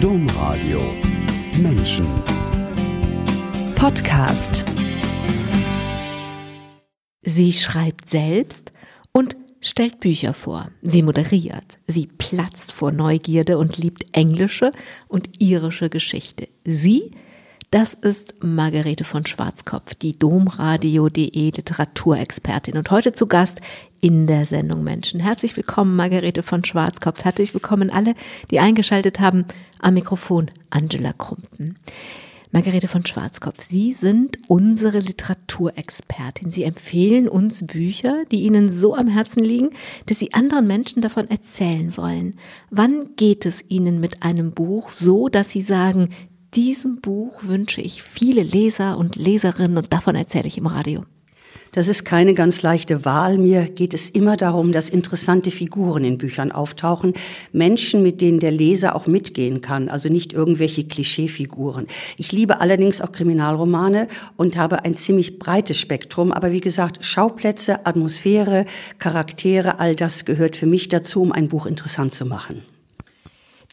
[0.00, 0.78] Domradio
[1.58, 2.06] Menschen
[3.76, 4.62] Podcast
[7.22, 8.72] Sie schreibt selbst
[9.12, 10.70] und stellt Bücher vor.
[10.82, 11.78] Sie moderiert.
[11.86, 14.70] Sie platzt vor Neugierde und liebt englische
[15.08, 16.46] und irische Geschichte.
[16.66, 17.10] Sie
[17.70, 23.60] das ist Margarete von Schwarzkopf, die Domradio.de Literaturexpertin und heute zu Gast
[24.00, 25.18] in der Sendung Menschen.
[25.18, 27.24] Herzlich willkommen, Margarete von Schwarzkopf.
[27.24, 28.14] Herzlich willkommen alle,
[28.50, 29.46] die eingeschaltet haben.
[29.80, 31.76] Am Mikrofon Angela Krumpen.
[32.52, 36.52] Margarete von Schwarzkopf, Sie sind unsere Literaturexpertin.
[36.52, 39.70] Sie empfehlen uns Bücher, die Ihnen so am Herzen liegen,
[40.06, 42.38] dass Sie anderen Menschen davon erzählen wollen.
[42.70, 46.10] Wann geht es Ihnen mit einem Buch so, dass Sie sagen,
[46.56, 51.04] diesem Buch wünsche ich viele Leser und Leserinnen und davon erzähle ich im Radio.
[51.72, 53.36] Das ist keine ganz leichte Wahl.
[53.36, 57.12] Mir geht es immer darum, dass interessante Figuren in Büchern auftauchen.
[57.52, 59.90] Menschen, mit denen der Leser auch mitgehen kann.
[59.90, 61.86] Also nicht irgendwelche Klischeefiguren.
[62.16, 66.32] Ich liebe allerdings auch Kriminalromane und habe ein ziemlich breites Spektrum.
[66.32, 68.64] Aber wie gesagt, Schauplätze, Atmosphäre,
[68.98, 72.62] Charaktere, all das gehört für mich dazu, um ein Buch interessant zu machen.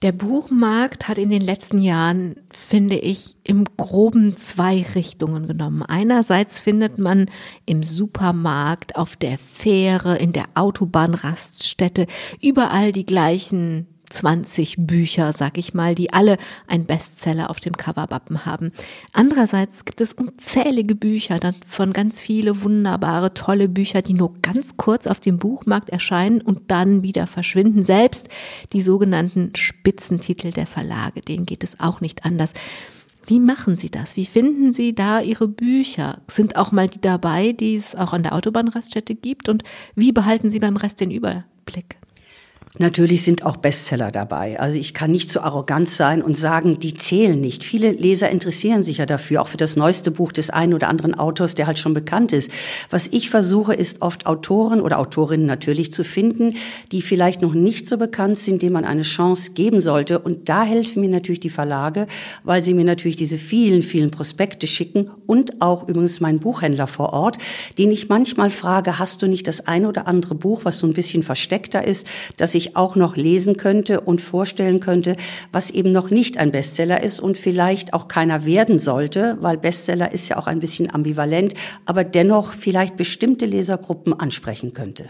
[0.03, 5.81] Der Buchmarkt hat in den letzten Jahren, finde ich, im groben zwei Richtungen genommen.
[5.81, 7.29] Einerseits findet man
[7.65, 12.07] im Supermarkt, auf der Fähre, in der Autobahnraststätte
[12.41, 18.45] überall die gleichen 20 Bücher, sag ich mal, die alle ein Bestseller auf dem Coverwappen
[18.45, 18.71] haben.
[19.11, 25.07] Andererseits gibt es unzählige Bücher von ganz viele wunderbare, tolle Bücher, die nur ganz kurz
[25.07, 27.85] auf dem Buchmarkt erscheinen und dann wieder verschwinden.
[27.85, 28.29] Selbst
[28.71, 32.53] die sogenannten Spitzentitel der Verlage, denen geht es auch nicht anders.
[33.25, 34.15] Wie machen Sie das?
[34.15, 36.19] Wie finden Sie da Ihre Bücher?
[36.27, 39.49] Sind auch mal die dabei, die es auch an der Autobahnraststätte gibt?
[39.49, 39.63] Und
[39.95, 41.97] wie behalten Sie beim Rest den Überblick?
[42.79, 44.59] Natürlich sind auch Bestseller dabei.
[44.59, 47.63] Also ich kann nicht so arrogant sein und sagen, die zählen nicht.
[47.63, 51.13] Viele Leser interessieren sich ja dafür, auch für das neueste Buch des einen oder anderen
[51.13, 52.49] Autors, der halt schon bekannt ist.
[52.89, 56.55] Was ich versuche, ist oft Autoren oder Autorinnen natürlich zu finden,
[56.91, 60.17] die vielleicht noch nicht so bekannt sind, denen man eine Chance geben sollte.
[60.17, 62.07] Und da helfen mir natürlich die Verlage,
[62.43, 67.13] weil sie mir natürlich diese vielen, vielen Prospekte schicken und auch übrigens mein Buchhändler vor
[67.13, 67.37] Ort,
[67.77, 70.93] den ich manchmal frage, hast du nicht das eine oder andere Buch, was so ein
[70.93, 72.07] bisschen versteckter ist,
[72.37, 75.15] dass ich ich auch noch lesen könnte und vorstellen könnte,
[75.51, 80.11] was eben noch nicht ein Bestseller ist und vielleicht auch keiner werden sollte, weil Bestseller
[80.11, 81.53] ist ja auch ein bisschen ambivalent,
[81.85, 85.05] aber dennoch vielleicht bestimmte Lesergruppen ansprechen könnte.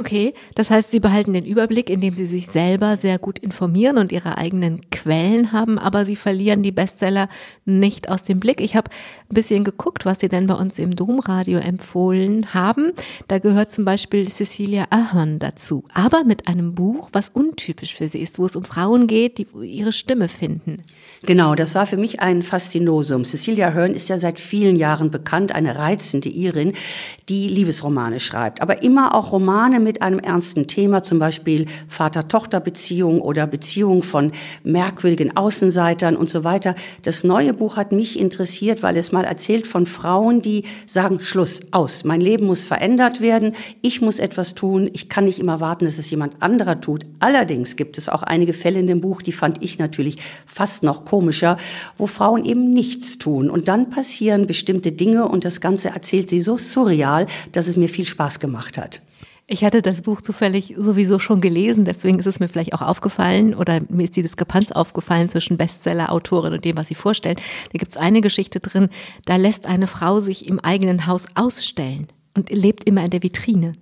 [0.00, 4.12] Okay, das heißt, Sie behalten den Überblick, indem Sie sich selber sehr gut informieren und
[4.12, 7.28] Ihre eigenen Quellen haben, aber Sie verlieren die Bestseller
[7.64, 8.60] nicht aus dem Blick.
[8.60, 8.92] Ich habe
[9.28, 12.92] ein bisschen geguckt, was Sie denn bei uns im Domradio empfohlen haben.
[13.26, 18.20] Da gehört zum Beispiel Cecilia Ahern dazu, aber mit einem Buch, was untypisch für Sie
[18.20, 20.84] ist, wo es um Frauen geht, die ihre Stimme finden.
[21.22, 23.24] Genau, das war für mich ein Faszinosum.
[23.24, 26.74] Cecilia Ahern ist ja seit vielen Jahren bekannt, eine reizende Irin,
[27.28, 33.48] die Liebesromane schreibt, aber immer auch Romane mit einem ernsten Thema, zum Beispiel Vater-Tochter-Beziehung oder
[33.48, 34.30] Beziehung von
[34.62, 36.76] merkwürdigen Außenseitern und so weiter.
[37.02, 41.60] Das neue Buch hat mich interessiert, weil es mal erzählt von Frauen, die sagen, Schluss,
[41.72, 45.84] aus, mein Leben muss verändert werden, ich muss etwas tun, ich kann nicht immer warten,
[45.84, 47.06] dass es jemand anderer tut.
[47.18, 51.07] Allerdings gibt es auch einige Fälle in dem Buch, die fand ich natürlich fast noch
[51.08, 51.56] komischer,
[51.96, 53.50] wo Frauen eben nichts tun.
[53.50, 57.88] Und dann passieren bestimmte Dinge und das Ganze erzählt sie so surreal, dass es mir
[57.88, 59.00] viel Spaß gemacht hat.
[59.50, 63.54] Ich hatte das Buch zufällig sowieso schon gelesen, deswegen ist es mir vielleicht auch aufgefallen
[63.54, 67.36] oder mir ist die Diskrepanz aufgefallen zwischen Bestseller-Autorin und dem, was sie vorstellen.
[67.72, 68.90] Da gibt es eine Geschichte drin,
[69.24, 73.72] da lässt eine Frau sich im eigenen Haus ausstellen und lebt immer in der Vitrine.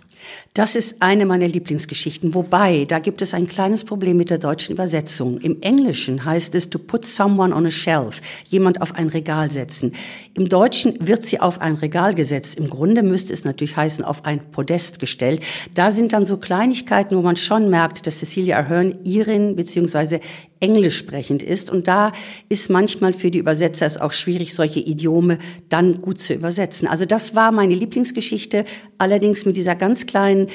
[0.54, 2.34] Das ist eine meiner Lieblingsgeschichten.
[2.34, 5.38] Wobei, da gibt es ein kleines Problem mit der deutschen Übersetzung.
[5.38, 9.92] Im Englischen heißt es to put someone on a shelf, jemand auf ein Regal setzen.
[10.34, 12.56] Im Deutschen wird sie auf ein Regal gesetzt.
[12.56, 15.42] Im Grunde müsste es natürlich heißen, auf ein Podest gestellt.
[15.74, 20.20] Da sind dann so Kleinigkeiten, wo man schon merkt, dass Cecilia Ahern Irin bzw
[20.60, 21.70] englisch sprechend ist.
[21.70, 22.12] Und da
[22.48, 26.88] ist manchmal für die Übersetzer es auch schwierig, solche Idiome dann gut zu übersetzen.
[26.88, 28.64] Also das war meine Lieblingsgeschichte,
[28.98, 30.48] allerdings mit dieser ganz kleinen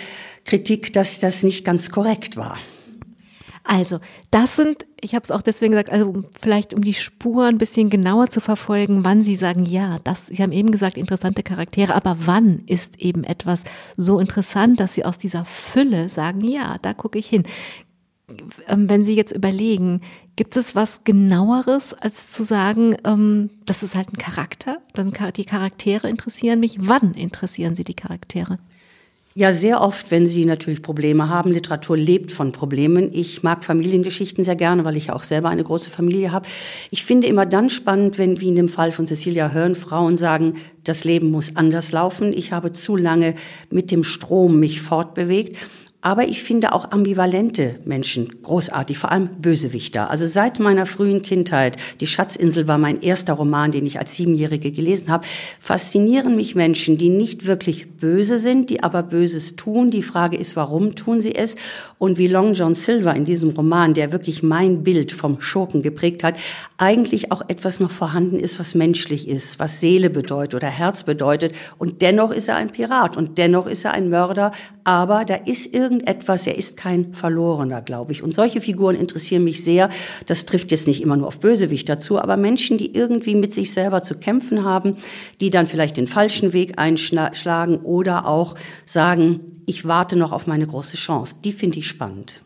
[0.45, 2.57] Kritik, dass das nicht ganz korrekt war.
[3.63, 4.00] Also,
[4.31, 7.89] das sind, ich habe es auch deswegen gesagt, also vielleicht um die Spur ein bisschen
[7.89, 12.18] genauer zu verfolgen, wann Sie sagen, ja, das, Sie haben eben gesagt, interessante Charaktere, aber
[12.21, 13.63] wann ist eben etwas
[13.98, 17.44] so interessant, dass Sie aus dieser Fülle sagen, ja, da gucke ich hin.
[18.68, 20.01] Ähm, wenn Sie jetzt überlegen,
[20.36, 25.45] gibt es was genaueres, als zu sagen, ähm, das ist halt ein Charakter, dann die
[25.45, 26.77] Charaktere interessieren mich.
[26.80, 28.57] Wann interessieren Sie die Charaktere?
[29.33, 31.54] Ja, sehr oft, wenn Sie natürlich Probleme haben.
[31.54, 33.13] Literatur lebt von Problemen.
[33.13, 36.50] Ich mag Familiengeschichten sehr gerne, weil ich ja auch selber eine große Familie habe.
[36.89, 40.56] Ich finde immer dann spannend, wenn, wie in dem Fall von Cecilia Hearn, Frauen sagen,
[40.83, 42.33] das Leben muss anders laufen.
[42.33, 43.36] Ich habe zu lange
[43.69, 45.56] mit dem Strom mich fortbewegt.
[46.03, 50.09] Aber ich finde auch ambivalente Menschen großartig, vor allem Bösewichter.
[50.09, 54.71] Also seit meiner frühen Kindheit, die Schatzinsel war mein erster Roman, den ich als Siebenjährige
[54.71, 55.27] gelesen habe,
[55.59, 59.92] faszinieren mich Menschen, die nicht wirklich böse sind, die aber Böses tun.
[59.92, 61.56] Die Frage ist, warum tun sie es?
[62.00, 66.24] Und wie Long John Silver in diesem Roman, der wirklich mein Bild vom Schurken geprägt
[66.24, 66.36] hat,
[66.77, 71.53] eigentlich auch etwas noch vorhanden ist, was menschlich ist, was Seele bedeutet oder Herz bedeutet.
[71.77, 74.51] Und dennoch ist er ein Pirat und dennoch ist er ein Mörder.
[74.83, 78.24] Aber da ist irgendetwas, er ist kein Verlorener, glaube ich.
[78.24, 79.90] Und solche Figuren interessieren mich sehr.
[80.26, 83.74] Das trifft jetzt nicht immer nur auf Bösewichter zu, aber Menschen, die irgendwie mit sich
[83.74, 84.98] selber zu kämpfen haben,
[85.42, 88.56] die dann vielleicht den falschen Weg einschlagen oder auch
[88.86, 91.36] sagen, ich warte noch auf meine große Chance.
[91.44, 92.42] Die finde ich spannend.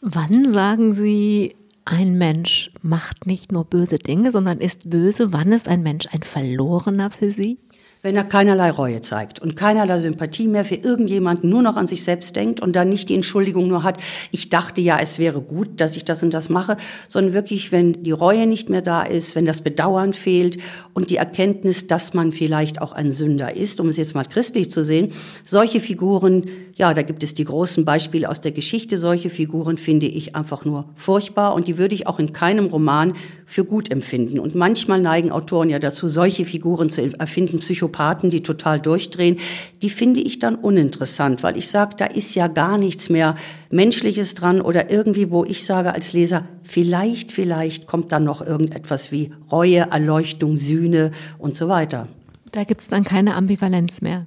[0.00, 5.32] Wann sagen Sie, ein Mensch macht nicht nur böse Dinge, sondern ist böse?
[5.32, 7.58] Wann ist ein Mensch ein Verlorener für Sie?
[8.02, 12.04] Wenn er keinerlei Reue zeigt und keinerlei Sympathie mehr für irgendjemanden, nur noch an sich
[12.04, 14.00] selbst denkt und dann nicht die Entschuldigung nur hat,
[14.30, 16.76] ich dachte ja, es wäre gut, dass ich das und das mache,
[17.08, 20.58] sondern wirklich, wenn die Reue nicht mehr da ist, wenn das Bedauern fehlt
[20.94, 24.70] und die Erkenntnis, dass man vielleicht auch ein Sünder ist, um es jetzt mal christlich
[24.70, 25.12] zu sehen,
[25.44, 26.44] solche Figuren,
[26.78, 30.64] ja, da gibt es die großen Beispiele aus der Geschichte, solche Figuren finde ich einfach
[30.64, 33.14] nur furchtbar und die würde ich auch in keinem Roman
[33.46, 34.38] für gut empfinden.
[34.38, 39.38] Und manchmal neigen Autoren ja dazu, solche Figuren zu erfinden, Psychopathen, die total durchdrehen.
[39.82, 43.34] Die finde ich dann uninteressant, weil ich sage, da ist ja gar nichts mehr
[43.70, 49.10] Menschliches dran oder irgendwie, wo ich sage als Leser, vielleicht, vielleicht kommt dann noch irgendetwas
[49.10, 52.06] wie Reue, Erleuchtung, Sühne und so weiter.
[52.52, 54.26] Da gibt es dann keine Ambivalenz mehr.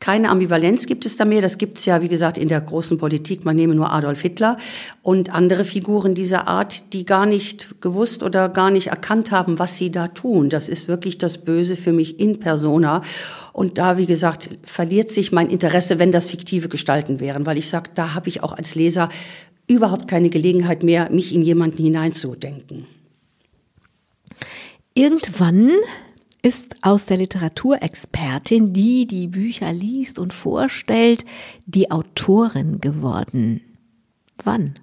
[0.00, 1.42] Keine Ambivalenz gibt es da mehr.
[1.42, 3.44] Das gibt es ja, wie gesagt, in der großen Politik.
[3.44, 4.56] Man nehme nur Adolf Hitler
[5.02, 9.76] und andere Figuren dieser Art, die gar nicht gewusst oder gar nicht erkannt haben, was
[9.76, 10.50] sie da tun.
[10.50, 13.02] Das ist wirklich das Böse für mich in persona.
[13.52, 17.68] Und da, wie gesagt, verliert sich mein Interesse, wenn das fiktive Gestalten wären, weil ich
[17.68, 19.08] sage, da habe ich auch als Leser
[19.66, 22.86] überhaupt keine Gelegenheit mehr, mich in jemanden hineinzudenken.
[24.94, 25.70] Irgendwann
[26.42, 31.24] ist aus der Literaturexpertin, die die Bücher liest und vorstellt,
[31.66, 33.60] die Autorin geworden.
[34.44, 34.74] Wann?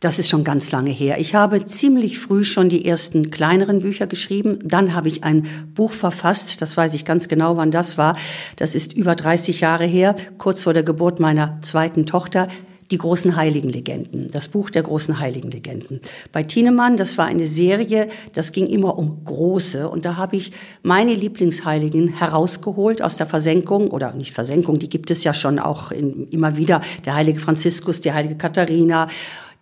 [0.00, 1.18] Das ist schon ganz lange her.
[1.18, 4.60] Ich habe ziemlich früh schon die ersten kleineren Bücher geschrieben.
[4.62, 6.62] Dann habe ich ein Buch verfasst.
[6.62, 8.16] Das weiß ich ganz genau, wann das war.
[8.54, 12.46] Das ist über 30 Jahre her, kurz vor der Geburt meiner zweiten Tochter
[12.90, 16.00] die großen Heiligenlegenden, das Buch der großen Heiligenlegenden.
[16.32, 20.52] Bei Thienemann, das war eine Serie, das ging immer um große und da habe ich
[20.82, 25.90] meine Lieblingsheiligen herausgeholt aus der Versenkung oder nicht Versenkung, die gibt es ja schon auch
[25.90, 29.08] in, immer wieder, der heilige Franziskus, die heilige Katharina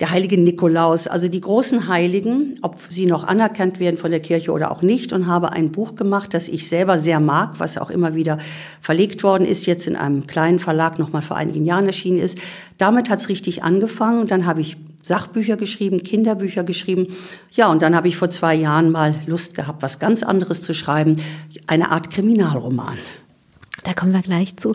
[0.01, 4.53] der heilige Nikolaus, also die großen Heiligen, ob sie noch anerkannt werden von der Kirche
[4.53, 7.89] oder auch nicht, und habe ein Buch gemacht, das ich selber sehr mag, was auch
[7.89, 8.39] immer wieder
[8.83, 12.39] verlegt worden ist, jetzt in einem kleinen Verlag nochmal vor einigen Jahren erschienen ist.
[12.77, 17.15] Damit hat es richtig angefangen dann habe ich Sachbücher geschrieben, Kinderbücher geschrieben.
[17.53, 20.75] Ja, und dann habe ich vor zwei Jahren mal Lust gehabt, was ganz anderes zu
[20.75, 21.23] schreiben,
[21.69, 22.99] eine Art Kriminalroman.
[23.85, 24.75] Da kommen wir gleich zu.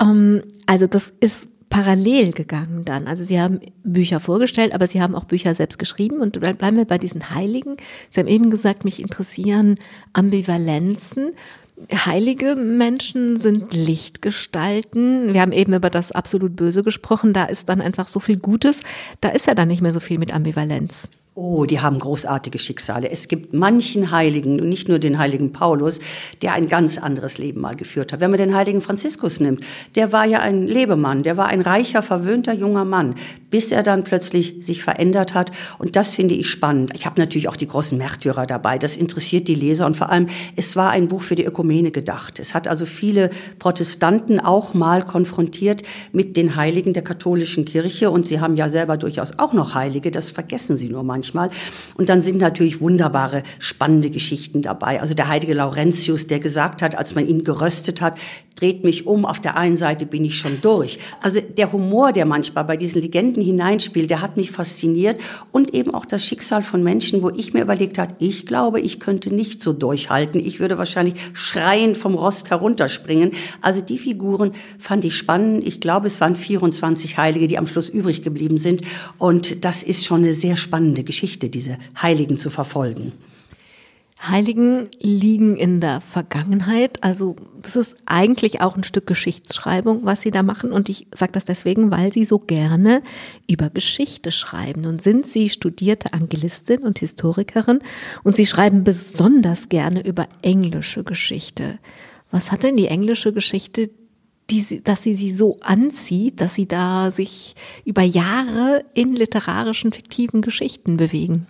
[0.00, 3.08] Ähm, also das ist parallel gegangen dann.
[3.08, 6.20] Also Sie haben Bücher vorgestellt, aber Sie haben auch Bücher selbst geschrieben.
[6.20, 7.78] Und bleiben wir bei diesen Heiligen.
[8.10, 9.74] Sie haben eben gesagt, mich interessieren
[10.12, 11.32] Ambivalenzen.
[11.92, 15.34] Heilige Menschen sind Lichtgestalten.
[15.34, 17.32] Wir haben eben über das absolut Böse gesprochen.
[17.32, 18.82] Da ist dann einfach so viel Gutes.
[19.20, 21.08] Da ist ja dann nicht mehr so viel mit Ambivalenz.
[21.36, 23.10] Oh, die haben großartige Schicksale.
[23.10, 25.98] Es gibt manchen Heiligen, und nicht nur den heiligen Paulus,
[26.42, 28.20] der ein ganz anderes Leben mal geführt hat.
[28.20, 29.64] Wenn man den heiligen Franziskus nimmt,
[29.96, 33.16] der war ja ein Lebemann, der war ein reicher, verwöhnter junger Mann,
[33.50, 35.50] bis er dann plötzlich sich verändert hat.
[35.80, 36.92] Und das finde ich spannend.
[36.94, 38.78] Ich habe natürlich auch die großen Märtyrer dabei.
[38.78, 39.86] Das interessiert die Leser.
[39.86, 42.38] Und vor allem, es war ein Buch für die Ökumene gedacht.
[42.38, 48.12] Es hat also viele Protestanten auch mal konfrontiert mit den Heiligen der katholischen Kirche.
[48.12, 50.12] Und sie haben ja selber durchaus auch noch Heilige.
[50.12, 51.50] Das vergessen sie nur manchmal manchmal.
[51.96, 55.00] Und dann sind natürlich wunderbare, spannende Geschichten dabei.
[55.00, 58.18] Also der heilige Laurentius, der gesagt hat, als man ihn geröstet hat,
[58.54, 60.98] dreht mich um, auf der einen Seite bin ich schon durch.
[61.20, 65.20] Also der Humor, der manchmal bei diesen Legenden hineinspielt, der hat mich fasziniert
[65.50, 69.00] und eben auch das Schicksal von Menschen, wo ich mir überlegt habe, ich glaube, ich
[69.00, 70.40] könnte nicht so durchhalten.
[70.44, 73.32] Ich würde wahrscheinlich schreiend vom Rost herunterspringen.
[73.60, 75.66] Also die Figuren fand ich spannend.
[75.66, 78.82] Ich glaube, es waren 24 Heilige, die am Schluss übrig geblieben sind.
[79.18, 83.12] Und das ist schon eine sehr spannende Geschichte, diese Heiligen zu verfolgen.
[84.20, 87.02] Heiligen liegen in der Vergangenheit.
[87.02, 90.72] Also das ist eigentlich auch ein Stück Geschichtsschreibung, was Sie da machen.
[90.72, 93.02] Und ich sage das deswegen, weil Sie so gerne
[93.48, 94.82] über Geschichte schreiben.
[94.82, 97.80] Nun sind Sie studierte Angelistin und Historikerin
[98.22, 101.78] und Sie schreiben besonders gerne über englische Geschichte.
[102.30, 103.90] Was hat denn die englische Geschichte,
[104.50, 107.54] die sie, dass sie sie so anzieht, dass Sie da sich
[107.84, 111.46] über Jahre in literarischen, fiktiven Geschichten bewegen?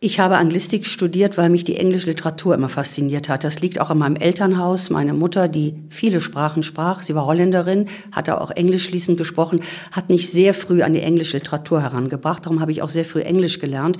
[0.00, 3.42] Ich habe Anglistik studiert, weil mich die englische Literatur immer fasziniert hat.
[3.42, 4.90] Das liegt auch in meinem Elternhaus.
[4.90, 10.08] Meine Mutter, die viele Sprachen sprach, sie war Holländerin, hatte auch Englisch schließend gesprochen, hat
[10.08, 12.46] mich sehr früh an die englische Literatur herangebracht.
[12.46, 13.98] Darum habe ich auch sehr früh Englisch gelernt.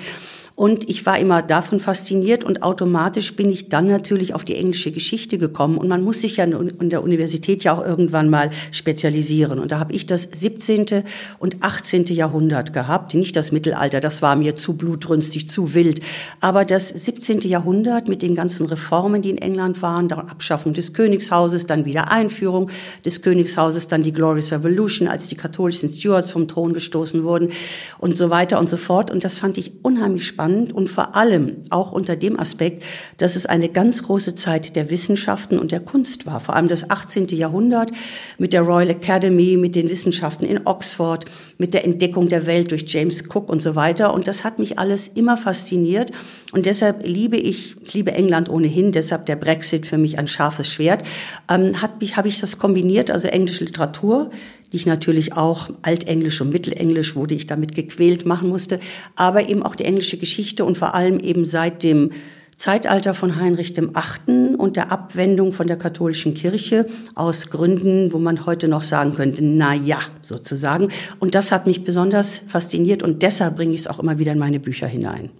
[0.58, 4.90] Und ich war immer davon fasziniert und automatisch bin ich dann natürlich auf die englische
[4.90, 5.78] Geschichte gekommen.
[5.78, 9.60] Und man muss sich ja in der Universität ja auch irgendwann mal spezialisieren.
[9.60, 11.04] Und da habe ich das 17.
[11.38, 12.06] und 18.
[12.06, 16.00] Jahrhundert gehabt, nicht das Mittelalter, das war mir zu blutrünstig, zu wild.
[16.40, 17.42] Aber das 17.
[17.42, 22.10] Jahrhundert mit den ganzen Reformen, die in England waren, dann Abschaffung des Königshauses, dann wieder
[22.10, 22.68] Einführung
[23.04, 27.52] des Königshauses, dann die Glorious Revolution, als die katholischen Stuarts vom Thron gestoßen wurden
[27.98, 29.12] und so weiter und so fort.
[29.12, 32.82] Und das fand ich unheimlich spannend spannend und vor allem auch unter dem Aspekt,
[33.18, 36.40] dass es eine ganz große Zeit der Wissenschaften und der Kunst war.
[36.40, 37.28] Vor allem das 18.
[37.28, 37.90] Jahrhundert
[38.38, 41.26] mit der Royal Academy, mit den Wissenschaften in Oxford,
[41.58, 44.14] mit der Entdeckung der Welt durch James Cook und so weiter.
[44.14, 46.12] Und das hat mich alles immer fasziniert.
[46.52, 50.68] Und deshalb liebe ich, ich liebe England ohnehin, deshalb der Brexit für mich ein scharfes
[50.72, 51.02] Schwert.
[51.50, 54.30] Ähm, hat mich, habe ich das kombiniert, also englische Literatur,
[54.72, 58.80] die ich natürlich auch Altenglisch und Mittelenglisch wurde ich damit gequält machen musste,
[59.16, 62.10] aber eben auch die englische Geschichte und vor allem eben seit dem
[62.58, 68.18] Zeitalter von Heinrich dem Achten und der Abwendung von der katholischen Kirche aus Gründen, wo
[68.18, 70.88] man heute noch sagen könnte, na ja, sozusagen.
[71.20, 74.38] Und das hat mich besonders fasziniert und deshalb bringe ich es auch immer wieder in
[74.38, 75.30] meine Bücher hinein.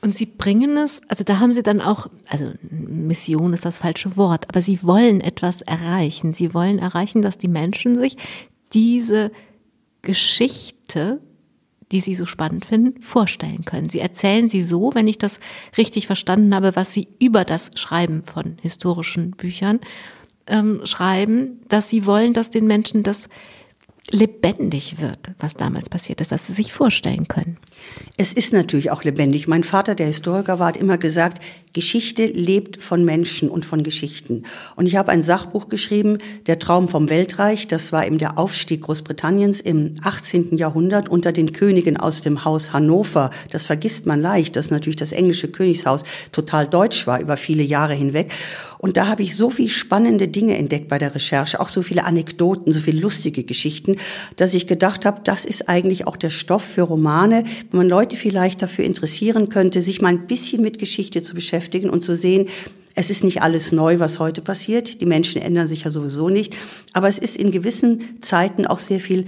[0.00, 4.16] Und Sie bringen es, also da haben Sie dann auch, also Mission ist das falsche
[4.16, 6.32] Wort, aber Sie wollen etwas erreichen.
[6.32, 8.16] Sie wollen erreichen, dass die Menschen sich
[8.72, 9.30] diese
[10.02, 11.20] Geschichte,
[11.92, 13.88] die Sie so spannend finden, vorstellen können.
[13.88, 15.40] Sie erzählen sie so, wenn ich das
[15.76, 19.80] richtig verstanden habe, was Sie über das Schreiben von historischen Büchern
[20.46, 23.28] ähm, schreiben, dass Sie wollen, dass den Menschen das
[24.10, 27.58] lebendig wird, was damals passiert ist, dass sie sich vorstellen können.
[28.16, 29.48] Es ist natürlich auch lebendig.
[29.48, 34.44] Mein Vater, der Historiker war, hat immer gesagt, Geschichte lebt von Menschen und von Geschichten.
[34.76, 37.68] Und ich habe ein Sachbuch geschrieben, Der Traum vom Weltreich.
[37.68, 40.56] Das war eben der Aufstieg Großbritanniens im 18.
[40.56, 43.30] Jahrhundert unter den Königen aus dem Haus Hannover.
[43.50, 47.94] Das vergisst man leicht, dass natürlich das englische Königshaus total deutsch war über viele Jahre
[47.94, 48.32] hinweg.
[48.78, 52.04] Und da habe ich so viel spannende Dinge entdeckt bei der Recherche, auch so viele
[52.04, 53.95] Anekdoten, so viele lustige Geschichten,
[54.36, 58.16] dass ich gedacht habe, das ist eigentlich auch der Stoff für Romane, wo man Leute
[58.16, 62.48] vielleicht dafür interessieren könnte, sich mal ein bisschen mit Geschichte zu beschäftigen und zu sehen,
[62.98, 65.02] es ist nicht alles neu, was heute passiert.
[65.02, 66.56] Die Menschen ändern sich ja sowieso nicht.
[66.94, 69.26] Aber es ist in gewissen Zeiten auch sehr viel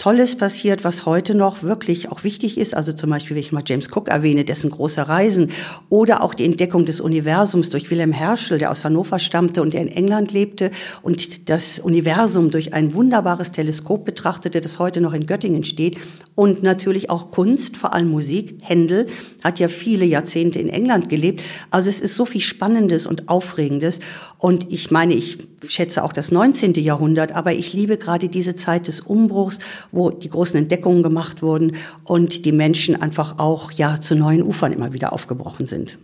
[0.00, 2.74] Tolles passiert, was heute noch wirklich auch wichtig ist.
[2.74, 5.50] Also zum Beispiel, wenn ich mal James Cook erwähne, dessen große Reisen
[5.90, 9.82] oder auch die Entdeckung des Universums durch Wilhelm Herschel, der aus Hannover stammte und der
[9.82, 10.70] in England lebte
[11.02, 15.98] und das Universum durch ein wunderbares Teleskop betrachtete, das heute noch in Göttingen steht.
[16.34, 18.56] Und natürlich auch Kunst, vor allem Musik.
[18.62, 19.06] Händel
[19.44, 21.42] hat ja viele Jahrzehnte in England gelebt.
[21.70, 24.00] Also es ist so viel Spannendes und Aufregendes.
[24.38, 25.36] Und ich meine, ich
[25.68, 26.72] schätze auch das 19.
[26.74, 29.58] Jahrhundert, aber ich liebe gerade diese Zeit des Umbruchs
[29.92, 34.72] wo die großen Entdeckungen gemacht wurden und die Menschen einfach auch ja zu neuen Ufern
[34.72, 35.98] immer wieder aufgebrochen sind.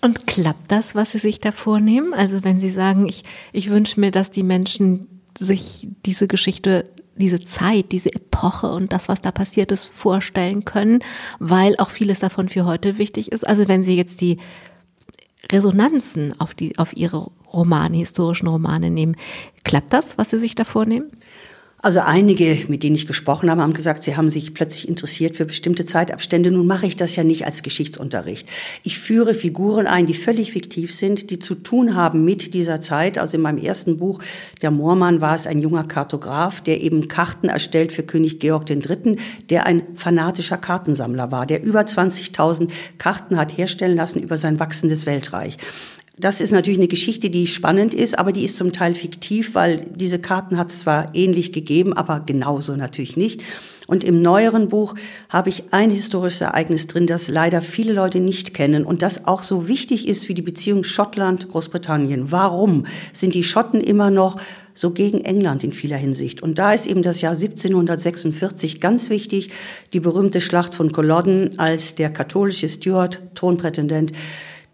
[0.00, 2.14] Und klappt das, was Sie sich da vornehmen?
[2.14, 7.40] Also wenn Sie sagen, ich, ich wünsche mir, dass die Menschen sich diese Geschichte, diese
[7.40, 11.00] Zeit, diese Epoche und das, was da passiert ist, vorstellen können,
[11.38, 13.46] weil auch vieles davon für heute wichtig ist.
[13.46, 14.38] Also wenn Sie jetzt die
[15.50, 19.16] Resonanzen auf, die, auf Ihre Romane, historischen Romane nehmen,
[19.64, 21.10] klappt das, was Sie sich da vornehmen?
[21.86, 25.44] Also einige, mit denen ich gesprochen habe, haben gesagt, sie haben sich plötzlich interessiert für
[25.44, 26.50] bestimmte Zeitabstände.
[26.50, 28.48] Nun mache ich das ja nicht als Geschichtsunterricht.
[28.82, 33.18] Ich führe Figuren ein, die völlig fiktiv sind, die zu tun haben mit dieser Zeit.
[33.18, 34.20] Also in meinem ersten Buch,
[34.62, 39.18] Der Moormann, war es ein junger Kartograf, der eben Karten erstellt für König Georg III.,
[39.48, 45.06] der ein fanatischer Kartensammler war, der über 20.000 Karten hat herstellen lassen über sein wachsendes
[45.06, 45.56] Weltreich.
[46.18, 49.86] Das ist natürlich eine Geschichte, die spannend ist, aber die ist zum Teil fiktiv, weil
[49.94, 53.42] diese Karten hat es zwar ähnlich gegeben, aber genauso natürlich nicht.
[53.86, 54.94] Und im neueren Buch
[55.28, 59.42] habe ich ein historisches Ereignis drin, das leider viele Leute nicht kennen und das auch
[59.42, 62.32] so wichtig ist für die Beziehung Schottland-Großbritannien.
[62.32, 64.40] Warum sind die Schotten immer noch
[64.74, 66.42] so gegen England in vieler Hinsicht?
[66.42, 69.50] Und da ist eben das Jahr 1746 ganz wichtig,
[69.92, 74.12] die berühmte Schlacht von Culloden, als der katholische Stuart, Thronprätendent,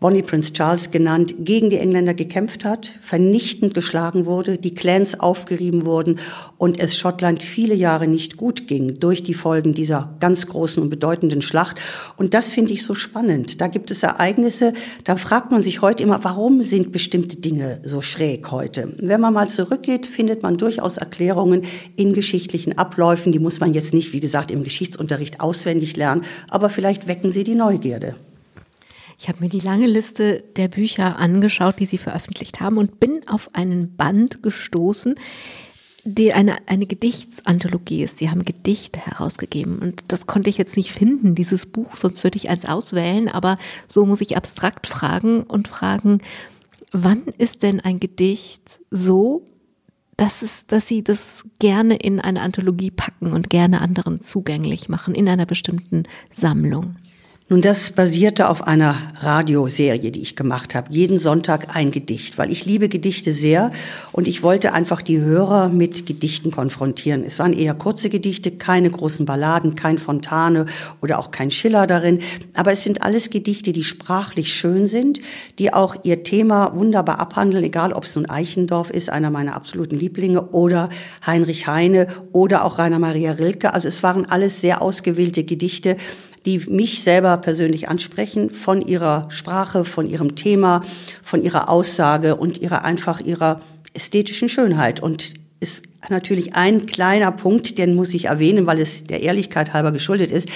[0.03, 5.87] Bonnie Prince Charles genannt, gegen die Engländer gekämpft hat, vernichtend geschlagen wurde, die Clans aufgerieben
[5.87, 6.19] wurden
[6.59, 10.91] und es Schottland viele Jahre nicht gut ging durch die Folgen dieser ganz großen und
[10.91, 11.77] bedeutenden Schlacht.
[12.17, 13.61] Und das finde ich so spannend.
[13.61, 14.73] Da gibt es Ereignisse,
[15.05, 18.95] da fragt man sich heute immer, warum sind bestimmte Dinge so schräg heute?
[18.99, 21.63] Wenn man mal zurückgeht, findet man durchaus Erklärungen
[21.95, 23.31] in geschichtlichen Abläufen.
[23.31, 27.45] Die muss man jetzt nicht, wie gesagt, im Geschichtsunterricht auswendig lernen, aber vielleicht wecken sie
[27.45, 28.17] die Neugierde.
[29.23, 33.21] Ich habe mir die lange Liste der Bücher angeschaut, die Sie veröffentlicht haben und bin
[33.29, 35.15] auf einen Band gestoßen,
[36.03, 38.19] die eine, eine Gedichtsanthologie ist.
[38.19, 42.37] Sie haben Gedichte herausgegeben und das konnte ich jetzt nicht finden, dieses Buch, sonst würde
[42.37, 46.21] ich eins auswählen, aber so muss ich abstrakt fragen und fragen,
[46.91, 49.45] wann ist denn ein Gedicht so,
[50.17, 55.15] dass, es, dass Sie das gerne in eine Anthologie packen und gerne anderen zugänglich machen,
[55.15, 56.97] in einer bestimmten Sammlung?
[57.53, 60.91] Nun, das basierte auf einer Radioserie, die ich gemacht habe.
[60.91, 63.73] Jeden Sonntag ein Gedicht, weil ich liebe Gedichte sehr
[64.11, 67.25] und ich wollte einfach die Hörer mit Gedichten konfrontieren.
[67.25, 70.65] Es waren eher kurze Gedichte, keine großen Balladen, kein Fontane
[71.03, 72.21] oder auch kein Schiller darin.
[72.55, 75.21] Aber es sind alles Gedichte, die sprachlich schön sind,
[75.59, 79.99] die auch ihr Thema wunderbar abhandeln, egal ob es nun Eichendorf ist, einer meiner absoluten
[79.99, 80.89] Lieblinge, oder
[81.27, 83.75] Heinrich Heine oder auch Rainer Maria Rilke.
[83.75, 85.99] Also es waren alles sehr ausgewählte Gedichte,
[86.45, 90.83] die mich selber persönlich ansprechen, von ihrer Sprache, von ihrem Thema,
[91.23, 93.61] von ihrer Aussage und ihrer einfach ihrer
[93.95, 95.01] ästhetischen Schönheit.
[95.01, 99.93] Und ist natürlich ein kleiner Punkt, den muss ich erwähnen, weil es der Ehrlichkeit halber
[99.93, 100.49] geschuldet ist.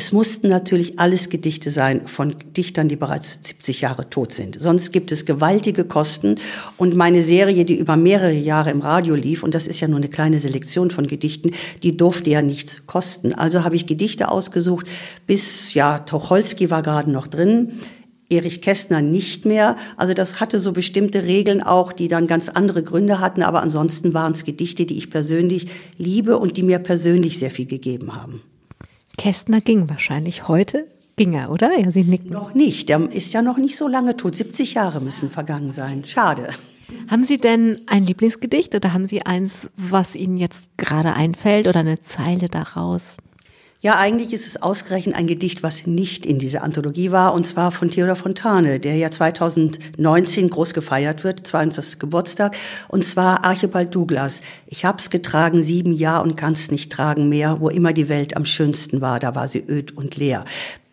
[0.00, 4.56] Es mussten natürlich alles Gedichte sein von Dichtern, die bereits 70 Jahre tot sind.
[4.60, 6.36] Sonst gibt es gewaltige Kosten.
[6.76, 9.96] Und meine Serie, die über mehrere Jahre im Radio lief, und das ist ja nur
[9.96, 11.50] eine kleine Selektion von Gedichten,
[11.82, 13.34] die durfte ja nichts kosten.
[13.34, 14.86] Also habe ich Gedichte ausgesucht,
[15.26, 17.80] bis, ja, Tucholsky war gerade noch drin.
[18.30, 19.76] Erich Kästner nicht mehr.
[19.96, 23.42] Also das hatte so bestimmte Regeln auch, die dann ganz andere Gründe hatten.
[23.42, 27.66] Aber ansonsten waren es Gedichte, die ich persönlich liebe und die mir persönlich sehr viel
[27.66, 28.44] gegeben haben.
[29.18, 30.86] Kästner ging wahrscheinlich heute.
[31.16, 31.76] Ging er, oder?
[31.76, 32.30] Ja, Sie nicken.
[32.30, 32.88] Noch nicht.
[32.88, 34.36] Der ist ja noch nicht so lange tot.
[34.36, 36.04] 70 Jahre müssen vergangen sein.
[36.04, 36.50] Schade.
[37.10, 41.80] Haben Sie denn ein Lieblingsgedicht oder haben Sie eins, was Ihnen jetzt gerade einfällt oder
[41.80, 43.16] eine Zeile daraus?
[43.80, 47.70] Ja, eigentlich ist es ausgerechnet ein Gedicht, was nicht in dieser Anthologie war, und zwar
[47.70, 52.00] von Theodor Fontane, der ja 2019 groß gefeiert wird, 20.
[52.00, 52.56] Geburtstag,
[52.88, 54.42] und zwar Archibald Douglas.
[54.66, 58.46] Ich hab's getragen sieben Jahre und kann's nicht tragen mehr, wo immer die Welt am
[58.46, 60.44] schönsten war, da war sie öd und leer.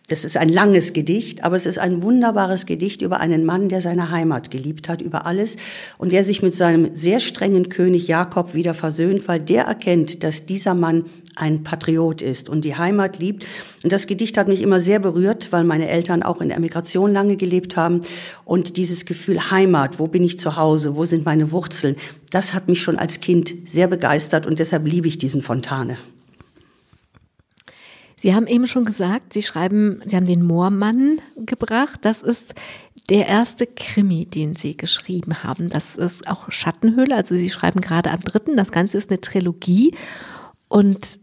[0.08, 3.80] Das ist ein langes Gedicht, aber es ist ein wunderbares Gedicht über einen Mann, der
[3.80, 5.56] seine Heimat geliebt hat, über alles
[5.98, 10.46] und der sich mit seinem sehr strengen König Jakob wieder versöhnt, weil der erkennt, dass
[10.46, 13.46] dieser Mann ein Patriot ist und die Heimat liebt.
[13.82, 17.12] Und das Gedicht hat mich immer sehr berührt, weil meine Eltern auch in der Emigration
[17.12, 18.00] lange gelebt haben.
[18.44, 21.96] Und dieses Gefühl Heimat, wo bin ich zu Hause, wo sind meine Wurzeln,
[22.30, 25.96] das hat mich schon als Kind sehr begeistert und deshalb liebe ich diesen Fontane.
[28.18, 32.00] Sie haben eben schon gesagt, Sie schreiben, Sie haben den Moormann gebracht.
[32.02, 32.54] Das ist
[33.10, 35.68] der erste Krimi, den Sie geschrieben haben.
[35.68, 37.14] Das ist auch Schattenhöhle.
[37.14, 38.56] Also Sie schreiben gerade am dritten.
[38.56, 39.94] Das Ganze ist eine Trilogie.
[40.68, 41.20] Und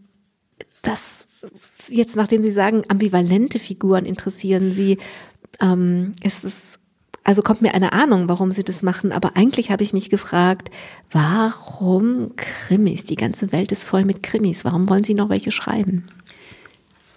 [1.89, 4.97] jetzt, nachdem Sie sagen, ambivalente Figuren interessieren Sie,
[5.62, 6.79] ähm, ist
[7.25, 10.69] also kommt mir eine Ahnung, warum Sie das machen, aber eigentlich habe ich mich gefragt,
[11.10, 13.06] warum Krimis?
[13.06, 14.65] Die ganze Welt ist voll mit Krimis.
[14.65, 16.03] Warum wollen Sie noch welche schreiben?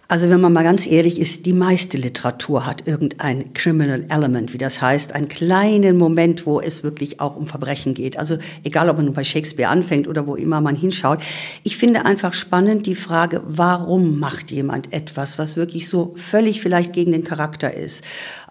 [0.08, 4.58] Also wenn man mal ganz ehrlich ist, die meiste Literatur hat irgendein Criminal Element, wie
[4.58, 8.16] das heißt, einen kleinen Moment, wo es wirklich auch um Verbrechen geht.
[8.16, 11.18] Also egal, ob man bei Shakespeare anfängt oder wo immer man hinschaut.
[11.64, 16.92] Ich finde einfach spannend die Frage, warum macht jemand etwas, was wirklich so völlig vielleicht
[16.92, 18.04] gegen den Charakter ist?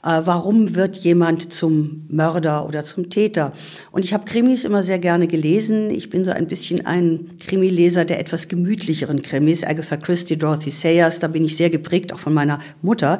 [0.06, 3.54] Äh, warum wird jemand zum Mörder oder zum Täter?
[3.92, 5.90] Und ich habe Krimis immer sehr gerne gelesen.
[5.90, 9.64] Ich bin so ein bisschen ein Krimileser der etwas gemütlicheren Krimis.
[9.64, 13.18] Agatha Christie, Dorothy Sayers, da bin ich sehr geprägt, auch von meiner Mutter.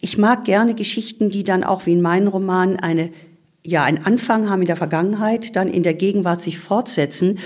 [0.00, 3.10] Ich mag gerne Geschichten, die dann auch wie in meinen Romanen eine
[3.64, 7.38] ja, einen Anfang haben in der Vergangenheit, dann in der Gegenwart sich fortsetzen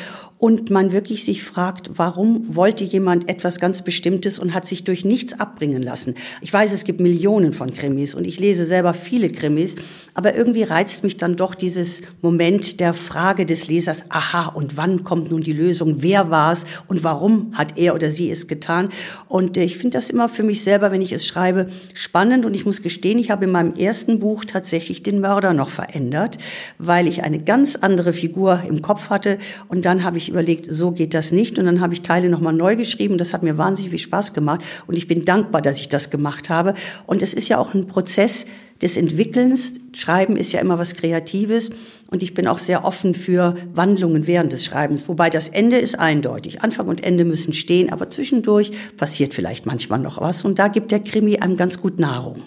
[0.42, 5.04] und man wirklich sich fragt, warum wollte jemand etwas ganz Bestimmtes und hat sich durch
[5.04, 6.16] nichts abbringen lassen.
[6.40, 9.76] Ich weiß, es gibt Millionen von Krimis und ich lese selber viele Krimis,
[10.14, 15.04] aber irgendwie reizt mich dann doch dieses Moment der Frage des Lesers, aha, und wann
[15.04, 18.88] kommt nun die Lösung, wer war es und warum hat er oder sie es getan.
[19.28, 22.54] Und äh, ich finde das immer für mich selber, wenn ich es schreibe, spannend und
[22.54, 26.38] ich muss gestehen, ich habe in meinem ersten Buch tatsächlich den Mörder noch verändert,
[26.78, 30.90] weil ich eine ganz andere Figur im Kopf hatte und dann habe ich überlegt, so
[30.90, 31.58] geht das nicht.
[31.58, 33.18] Und dann habe ich Teile nochmal neu geschrieben.
[33.18, 34.60] Das hat mir wahnsinnig viel Spaß gemacht.
[34.86, 36.74] Und ich bin dankbar, dass ich das gemacht habe.
[37.06, 38.46] Und es ist ja auch ein Prozess,
[38.82, 39.74] des Entwickelns.
[39.94, 41.70] Schreiben ist ja immer was Kreatives
[42.10, 45.08] und ich bin auch sehr offen für Wandlungen während des Schreibens.
[45.08, 46.62] Wobei das Ende ist eindeutig.
[46.62, 50.90] Anfang und Ende müssen stehen, aber zwischendurch passiert vielleicht manchmal noch was und da gibt
[50.90, 52.42] der Krimi einem ganz gut Nahrung.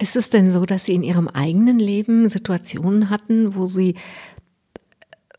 [0.00, 3.94] Ist es denn so, dass Sie in Ihrem eigenen Leben Situationen hatten, wo Sie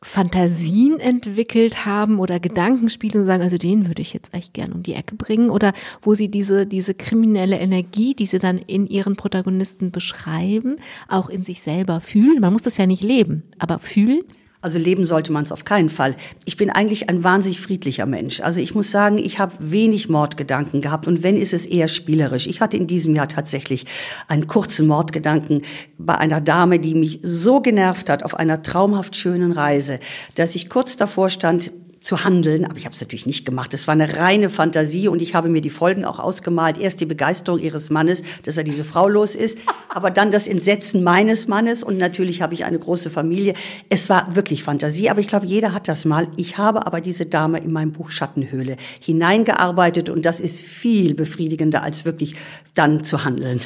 [0.06, 4.84] Fantasien entwickelt haben oder Gedankenspiele und sagen, also den würde ich jetzt echt gern um
[4.84, 9.16] die Ecke bringen oder wo sie diese, diese kriminelle Energie, die sie dann in ihren
[9.16, 12.40] Protagonisten beschreiben, auch in sich selber fühlen.
[12.40, 14.22] Man muss das ja nicht leben, aber fühlen.
[14.66, 16.16] Also leben sollte man es auf keinen Fall.
[16.44, 18.40] Ich bin eigentlich ein wahnsinnig friedlicher Mensch.
[18.40, 22.48] Also ich muss sagen, ich habe wenig Mordgedanken gehabt und wenn ist es eher spielerisch.
[22.48, 23.86] Ich hatte in diesem Jahr tatsächlich
[24.28, 25.62] einen kurzen Mordgedanken
[26.00, 30.00] bei einer Dame, die mich so genervt hat auf einer traumhaft schönen Reise,
[30.34, 31.70] dass ich kurz davor stand,
[32.06, 32.66] zu handeln.
[32.66, 33.74] Aber ich habe es natürlich nicht gemacht.
[33.74, 36.78] Es war eine reine Fantasie und ich habe mir die Folgen auch ausgemalt.
[36.78, 39.58] Erst die Begeisterung ihres Mannes, dass er diese Frau los ist,
[39.90, 43.56] aber dann das Entsetzen meines Mannes und natürlich habe ich eine große Familie.
[43.90, 46.28] Es war wirklich Fantasie, aber ich glaube, jeder hat das mal.
[46.38, 51.82] Ich habe aber diese Dame in meinem Buch Schattenhöhle hineingearbeitet und das ist viel befriedigender,
[51.82, 52.36] als wirklich
[52.76, 53.62] dann zu handeln.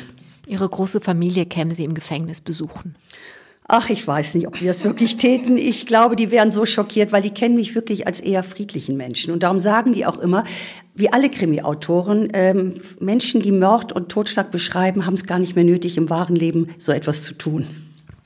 [0.48, 2.96] Ihre große Familie käme Sie im Gefängnis besuchen.
[3.72, 5.56] Ach, ich weiß nicht, ob die das wirklich täten.
[5.56, 9.32] Ich glaube, die wären so schockiert, weil die kennen mich wirklich als eher friedlichen Menschen.
[9.32, 10.44] Und darum sagen die auch immer,
[10.96, 15.66] wie alle Krimi-Autoren, ähm, Menschen, die Mord und Totschlag beschreiben, haben es gar nicht mehr
[15.66, 17.68] nötig, im wahren Leben so etwas zu tun.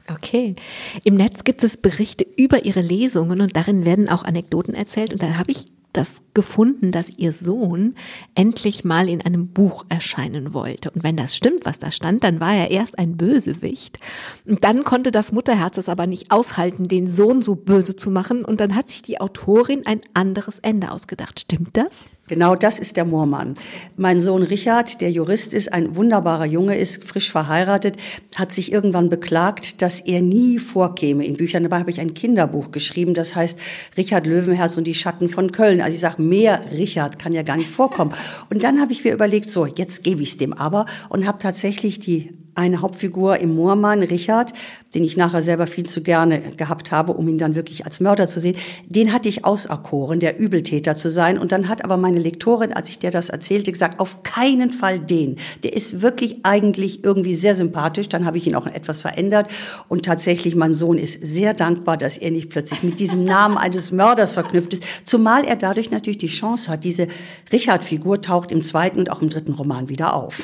[0.10, 0.56] Okay.
[1.03, 5.12] Im Netz gibt es Berichte über Ihre Lesungen und darin werden auch Anekdoten erzählt.
[5.12, 7.95] Und dann habe ich das gefunden, dass ihr Sohn
[8.36, 10.91] endlich mal in einem Buch erscheinen wollte.
[10.91, 13.99] Und wenn das stimmt, was da stand, dann war er erst ein Bösewicht.
[14.45, 18.43] Und dann konnte das Mutterherz es aber nicht aushalten, den Sohn so böse zu machen.
[18.43, 21.39] Und dann hat sich die Autorin ein anderes Ende ausgedacht.
[21.39, 21.91] Stimmt das?
[22.27, 23.55] Genau das ist der Moormann.
[23.97, 27.97] Mein Sohn Richard, der Jurist ist, ein wunderbarer Junge, ist frisch verheiratet,
[28.36, 31.63] hat sich irgendwann beklagt, dass er nie vorkäme in Büchern.
[31.63, 33.59] Dabei habe ich ein Kinderbuch geschrieben, das heißt
[33.97, 35.81] Richard Löwenherz und die Schatten von Köln.
[35.81, 38.13] Also ich sage, mehr Richard kann ja gar nicht vorkommen.
[38.49, 41.39] Und dann habe ich mir überlegt, so, jetzt gebe ich es dem aber und habe
[41.39, 44.53] tatsächlich die eine Hauptfigur im Moormann, Richard,
[44.93, 48.27] den ich nachher selber viel zu gerne gehabt habe, um ihn dann wirklich als Mörder
[48.27, 51.39] zu sehen, den hatte ich auserkoren, der Übeltäter zu sein.
[51.39, 54.99] Und dann hat aber meine Lektorin, als ich der das erzählte, gesagt, auf keinen Fall
[54.99, 55.37] den.
[55.63, 58.09] Der ist wirklich eigentlich irgendwie sehr sympathisch.
[58.09, 59.47] Dann habe ich ihn auch etwas verändert.
[59.89, 63.91] Und tatsächlich, mein Sohn ist sehr dankbar, dass er nicht plötzlich mit diesem Namen eines
[63.91, 64.83] Mörders verknüpft ist.
[65.05, 67.07] Zumal er dadurch natürlich die Chance hat, diese
[67.51, 70.43] Richard-Figur taucht im zweiten und auch im dritten Roman wieder auf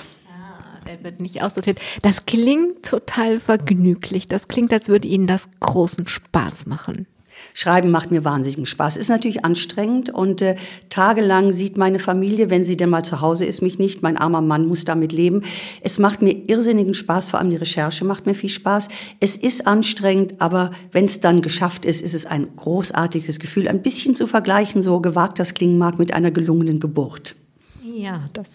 [0.89, 1.79] er wird nicht aussortiert.
[2.01, 4.27] Das klingt total vergnüglich.
[4.27, 7.05] Das klingt, als würde Ihnen das großen Spaß machen.
[7.53, 8.97] Schreiben macht mir wahnsinnigen Spaß.
[8.97, 10.55] Ist natürlich anstrengend und äh,
[10.89, 14.01] tagelang sieht meine Familie, wenn sie denn mal zu Hause ist, mich nicht.
[14.01, 15.43] Mein armer Mann muss damit leben.
[15.81, 18.89] Es macht mir irrsinnigen Spaß, vor allem die Recherche macht mir viel Spaß.
[19.19, 23.67] Es ist anstrengend, aber wenn es dann geschafft ist, ist es ein großartiges Gefühl.
[23.67, 27.35] Ein bisschen zu vergleichen, so gewagt das klingen mag, mit einer gelungenen Geburt.
[27.83, 28.47] Ja, das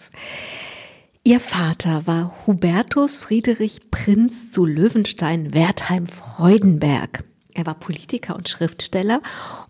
[1.27, 7.23] Ihr Vater war Hubertus Friedrich Prinz zu Löwenstein-Wertheim-Freudenberg.
[7.51, 9.21] Er war Politiker und Schriftsteller.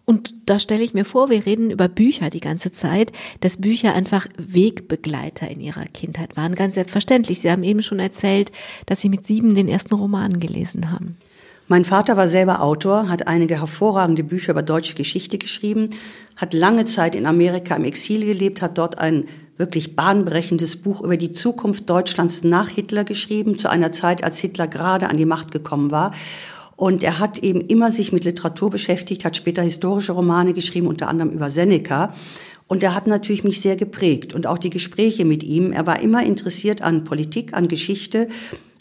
[0.03, 3.93] Und da stelle ich mir vor, wir reden über Bücher die ganze Zeit, dass Bücher
[3.93, 6.55] einfach Wegbegleiter in ihrer Kindheit waren.
[6.55, 7.39] Ganz selbstverständlich.
[7.39, 8.51] Sie haben eben schon erzählt,
[8.85, 11.15] dass Sie mit sieben den ersten Roman gelesen haben.
[11.69, 15.91] Mein Vater war selber Autor, hat einige hervorragende Bücher über deutsche Geschichte geschrieben,
[16.35, 21.17] hat lange Zeit in Amerika im Exil gelebt, hat dort einen wirklich bahnbrechendes Buch über
[21.17, 25.51] die Zukunft Deutschlands nach Hitler geschrieben, zu einer Zeit, als Hitler gerade an die Macht
[25.51, 26.11] gekommen war.
[26.75, 31.07] Und er hat eben immer sich mit Literatur beschäftigt, hat später historische Romane geschrieben, unter
[31.07, 32.13] anderem über Seneca.
[32.67, 35.71] Und er hat natürlich mich sehr geprägt und auch die Gespräche mit ihm.
[35.71, 38.27] Er war immer interessiert an Politik, an Geschichte,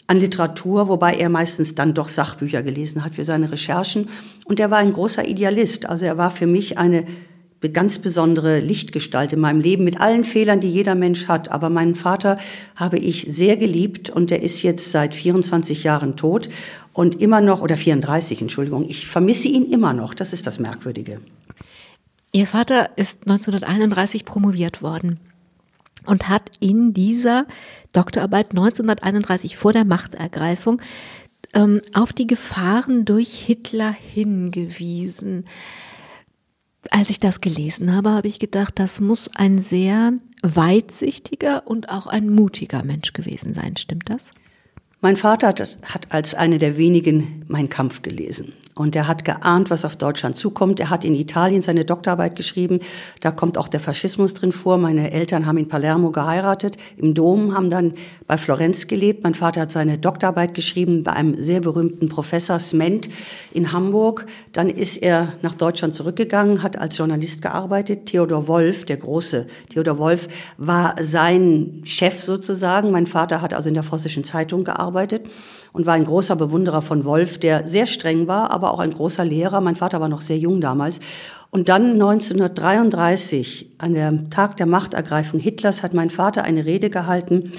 [0.07, 4.09] an Literatur, wobei er meistens dann doch Sachbücher gelesen hat für seine Recherchen.
[4.45, 5.87] Und er war ein großer Idealist.
[5.87, 7.05] Also er war für mich eine
[7.73, 11.49] ganz besondere Lichtgestalt in meinem Leben mit allen Fehlern, die jeder Mensch hat.
[11.49, 12.37] Aber meinen Vater
[12.75, 16.49] habe ich sehr geliebt und der ist jetzt seit 24 Jahren tot
[16.93, 20.13] und immer noch, oder 34, Entschuldigung, ich vermisse ihn immer noch.
[20.13, 21.19] Das ist das Merkwürdige.
[22.31, 25.19] Ihr Vater ist 1931 promoviert worden
[26.05, 27.45] und hat in dieser
[27.93, 30.81] Doktorarbeit 1931 vor der Machtergreifung
[31.53, 35.45] ähm, auf die Gefahren durch Hitler hingewiesen
[36.91, 42.07] als ich das gelesen habe, habe ich gedacht, das muss ein sehr weitsichtiger und auch
[42.07, 43.77] ein mutiger Mensch gewesen sein.
[43.77, 44.31] Stimmt das?
[45.01, 48.53] Mein Vater hat, hat als eine der wenigen Mein Kampf gelesen.
[48.77, 50.81] Und er hat geahnt, was auf Deutschland zukommt.
[50.81, 52.81] Er hat in Italien seine Doktorarbeit geschrieben.
[53.21, 54.77] Da kommt auch der Faschismus drin vor.
[54.77, 57.93] Meine Eltern haben in Palermo geheiratet, im Dom, haben dann
[58.27, 59.23] bei Florenz gelebt.
[59.23, 63.07] Mein Vater hat seine Doktorarbeit geschrieben bei einem sehr berühmten Professor Sment
[63.53, 64.25] in Hamburg.
[64.51, 68.07] Dann ist er nach Deutschland zurückgegangen, hat als Journalist gearbeitet.
[68.07, 72.91] Theodor Wolf, der große Theodor Wolf, war sein Chef sozusagen.
[72.91, 75.25] Mein Vater hat also in der Vossischen Zeitung gearbeitet
[75.75, 79.25] und war ein großer Bewunderer von Wolf, der sehr streng war, aber auch ein großer
[79.25, 79.59] Lehrer.
[79.59, 81.01] Mein Vater war noch sehr jung damals.
[81.51, 87.51] Und dann 1933, an dem Tag der Machtergreifung Hitlers, hat mein Vater eine Rede gehalten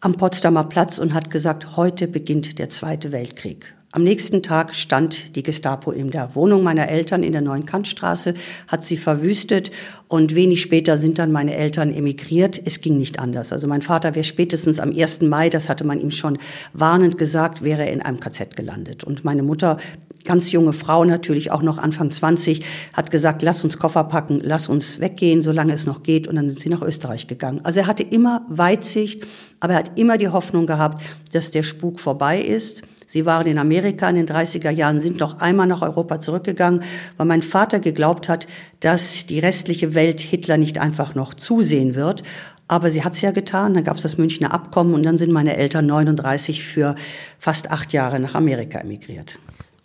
[0.00, 3.77] am Potsdamer Platz und hat gesagt, heute beginnt der Zweite Weltkrieg.
[3.90, 8.34] Am nächsten Tag stand die Gestapo in der Wohnung meiner Eltern in der Neuen Kantstraße,
[8.66, 9.70] hat sie verwüstet
[10.08, 12.60] und wenig später sind dann meine Eltern emigriert.
[12.62, 13.50] Es ging nicht anders.
[13.50, 15.22] Also mein Vater wäre spätestens am 1.
[15.22, 16.36] Mai, das hatte man ihm schon
[16.74, 19.04] warnend gesagt, wäre er in einem KZ gelandet.
[19.04, 19.78] Und meine Mutter
[20.22, 24.68] ganz junge Frau, natürlich auch noch Anfang 20, hat gesagt, lass uns Koffer packen, lass
[24.68, 26.28] uns weggehen, solange es noch geht.
[26.28, 27.60] Und dann sind sie nach Österreich gegangen.
[27.62, 29.26] Also er hatte immer Weitsicht,
[29.60, 32.82] aber er hat immer die Hoffnung gehabt, dass der Spuk vorbei ist.
[33.10, 36.82] Sie waren in Amerika in den 30er Jahren, sind noch einmal nach Europa zurückgegangen,
[37.16, 38.46] weil mein Vater geglaubt hat,
[38.80, 42.22] dass die restliche Welt Hitler nicht einfach noch zusehen wird.
[42.68, 45.32] Aber sie hat es ja getan, dann gab es das Münchner Abkommen und dann sind
[45.32, 46.96] meine Eltern 39 für
[47.38, 49.38] fast acht Jahre nach Amerika emigriert.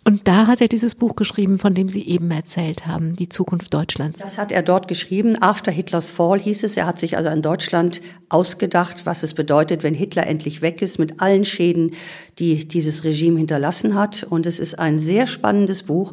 [0.06, 3.72] Und da hat er dieses Buch geschrieben, von dem Sie eben erzählt haben, Die Zukunft
[3.72, 4.18] Deutschlands.
[4.18, 5.40] Das hat er dort geschrieben.
[5.40, 6.76] After Hitlers Fall hieß es.
[6.76, 10.98] Er hat sich also in Deutschland ausgedacht, was es bedeutet, wenn Hitler endlich weg ist,
[10.98, 11.92] mit allen Schäden,
[12.38, 14.24] die dieses Regime hinterlassen hat.
[14.24, 16.12] Und es ist ein sehr spannendes Buch.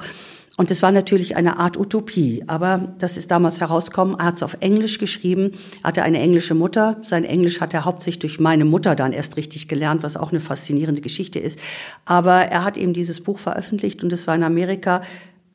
[0.58, 4.18] Und es war natürlich eine Art Utopie, aber das ist damals herausgekommen.
[4.20, 6.98] Er hat es auf Englisch geschrieben, hatte eine englische Mutter.
[7.04, 10.42] Sein Englisch hat er hauptsächlich durch meine Mutter dann erst richtig gelernt, was auch eine
[10.42, 11.58] faszinierende Geschichte ist.
[12.06, 15.02] Aber er hat eben dieses Buch veröffentlicht und es war in Amerika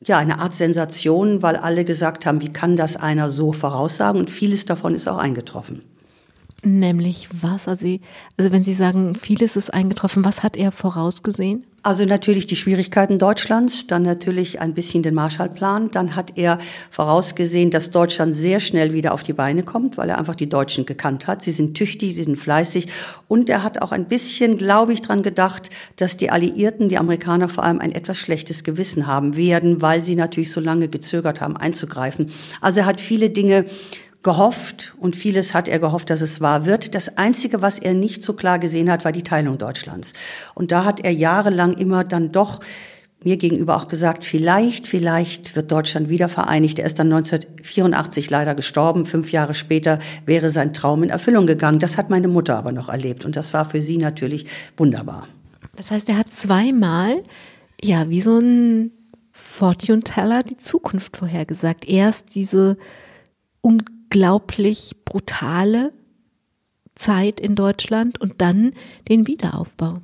[0.03, 4.19] ja, eine Art Sensation, weil alle gesagt haben, wie kann das einer so voraussagen?
[4.19, 5.83] Und vieles davon ist auch eingetroffen.
[6.63, 7.67] Nämlich was?
[7.67, 7.85] Also,
[8.37, 11.65] also wenn Sie sagen, vieles ist eingetroffen, was hat er vorausgesehen?
[11.87, 15.89] Also natürlich die Schwierigkeiten Deutschlands, dann natürlich ein bisschen den Marshallplan.
[15.89, 16.59] Dann hat er
[16.91, 20.85] vorausgesehen, dass Deutschland sehr schnell wieder auf die Beine kommt, weil er einfach die Deutschen
[20.85, 21.41] gekannt hat.
[21.43, 22.89] Sie sind tüchtig, sie sind fleißig.
[23.29, 27.47] Und er hat auch ein bisschen, glaube ich, dran gedacht, dass die Alliierten, die Amerikaner
[27.47, 31.55] vor allem, ein etwas schlechtes Gewissen haben werden, weil sie natürlich so lange gezögert haben,
[31.55, 32.31] einzugreifen.
[32.59, 33.63] Also er hat viele Dinge
[34.27, 36.95] gehofft und vieles hat er gehofft, dass es wahr wird.
[36.95, 40.11] Das Einzige, was er nicht so klar gesehen hat, war die Teilung Deutschlands.
[40.53, 42.59] Und da hat er jahrelang immer dann doch
[43.23, 46.77] mir gegenüber auch gesagt, vielleicht, vielleicht wird Deutschland wieder vereinigt.
[46.77, 49.05] Er ist dann 1984 leider gestorben.
[49.05, 51.79] Fünf Jahre später wäre sein Traum in Erfüllung gegangen.
[51.79, 55.29] Das hat meine Mutter aber noch erlebt und das war für sie natürlich wunderbar.
[55.77, 57.23] Das heißt, er hat zweimal,
[57.81, 58.91] ja, wie so ein
[59.31, 61.87] Fortune Teller die Zukunft vorhergesagt.
[61.87, 62.75] Erst diese
[64.07, 65.91] unglaublich brutale
[66.95, 68.71] Zeit in Deutschland und dann
[69.09, 69.99] den Wiederaufbau.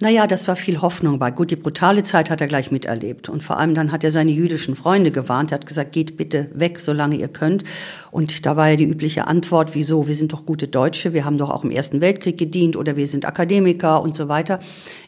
[0.00, 1.30] Naja, das war viel Hoffnung bei.
[1.30, 3.28] Gut, die brutale Zeit hat er gleich miterlebt.
[3.28, 5.52] Und vor allem dann hat er seine jüdischen Freunde gewarnt.
[5.52, 7.62] Er hat gesagt, geht bitte weg, solange ihr könnt.
[8.10, 11.38] Und da war ja die übliche Antwort, wieso, wir sind doch gute Deutsche, wir haben
[11.38, 14.58] doch auch im Ersten Weltkrieg gedient oder wir sind Akademiker und so weiter.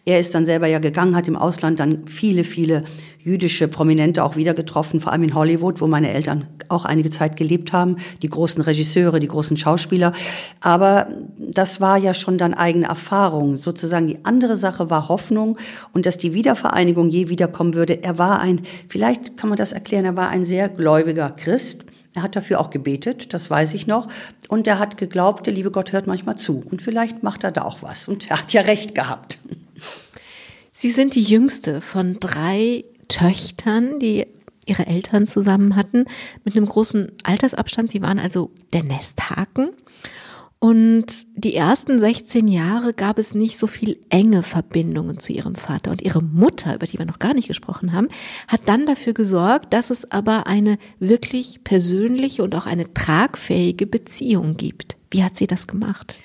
[0.04, 2.84] Er ist dann selber ja gegangen, hat im Ausland dann viele, viele
[3.24, 7.36] jüdische Prominente auch wieder getroffen, vor allem in Hollywood, wo meine Eltern auch einige Zeit
[7.36, 10.12] gelebt haben, die großen Regisseure, die großen Schauspieler.
[10.60, 11.08] Aber
[11.38, 13.56] das war ja schon dann eigene Erfahrung.
[13.56, 15.56] Sozusagen die andere Sache war Hoffnung
[15.94, 18.02] und dass die Wiedervereinigung je wiederkommen würde.
[18.02, 21.82] Er war ein, vielleicht kann man das erklären, er war ein sehr gläubiger Christ.
[22.12, 24.06] Er hat dafür auch gebetet, das weiß ich noch.
[24.48, 26.62] Und er hat geglaubt, der liebe Gott hört manchmal zu.
[26.70, 28.06] Und vielleicht macht er da auch was.
[28.06, 29.38] Und er hat ja recht gehabt.
[30.72, 34.26] Sie sind die jüngste von drei Töchtern, die
[34.66, 36.06] ihre Eltern zusammen hatten,
[36.44, 37.90] mit einem großen Altersabstand.
[37.90, 39.70] Sie waren also der Nesthaken.
[40.58, 45.90] Und die ersten 16 Jahre gab es nicht so viel enge Verbindungen zu ihrem Vater.
[45.90, 48.08] Und ihre Mutter, über die wir noch gar nicht gesprochen haben,
[48.48, 54.56] hat dann dafür gesorgt, dass es aber eine wirklich persönliche und auch eine tragfähige Beziehung
[54.56, 54.96] gibt.
[55.10, 56.16] Wie hat sie das gemacht?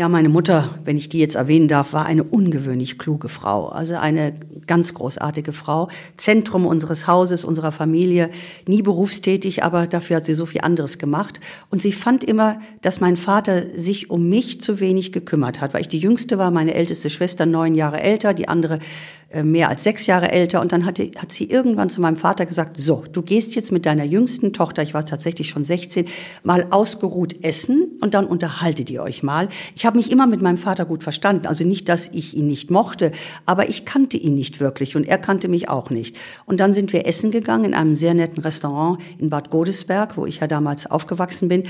[0.00, 3.96] Ja, meine Mutter, wenn ich die jetzt erwähnen darf, war eine ungewöhnlich kluge Frau, also
[3.96, 4.32] eine
[4.66, 8.30] ganz großartige Frau, Zentrum unseres Hauses, unserer Familie,
[8.66, 11.38] nie berufstätig, aber dafür hat sie so viel anderes gemacht.
[11.68, 15.82] Und sie fand immer, dass mein Vater sich um mich zu wenig gekümmert hat, weil
[15.82, 18.78] ich die jüngste war, meine älteste Schwester neun Jahre älter, die andere
[19.42, 20.60] mehr als sechs Jahre älter.
[20.60, 23.86] Und dann hatte, hat sie irgendwann zu meinem Vater gesagt, so, du gehst jetzt mit
[23.86, 26.06] deiner jüngsten Tochter, ich war tatsächlich schon 16,
[26.42, 29.48] mal ausgeruht essen und dann unterhaltet ihr euch mal.
[29.76, 31.46] Ich habe mich immer mit meinem Vater gut verstanden.
[31.46, 33.12] Also nicht, dass ich ihn nicht mochte,
[33.46, 36.18] aber ich kannte ihn nicht wirklich und er kannte mich auch nicht.
[36.46, 40.26] Und dann sind wir essen gegangen in einem sehr netten Restaurant in Bad Godesberg, wo
[40.26, 41.64] ich ja damals aufgewachsen bin.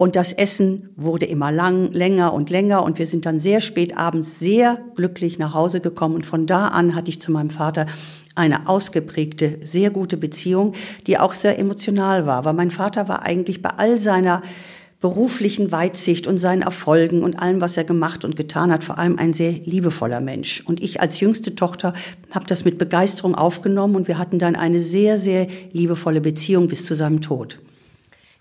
[0.00, 2.84] Und das Essen wurde immer lang, länger und länger.
[2.84, 6.14] Und wir sind dann sehr spät abends sehr glücklich nach Hause gekommen.
[6.14, 7.84] Und von da an hatte ich zu meinem Vater
[8.34, 10.72] eine ausgeprägte, sehr gute Beziehung,
[11.06, 12.46] die auch sehr emotional war.
[12.46, 14.40] Weil mein Vater war eigentlich bei all seiner
[15.02, 19.18] beruflichen Weitsicht und seinen Erfolgen und allem, was er gemacht und getan hat, vor allem
[19.18, 20.62] ein sehr liebevoller Mensch.
[20.64, 21.92] Und ich als jüngste Tochter
[22.30, 26.86] habe das mit Begeisterung aufgenommen und wir hatten dann eine sehr, sehr liebevolle Beziehung bis
[26.86, 27.58] zu seinem Tod.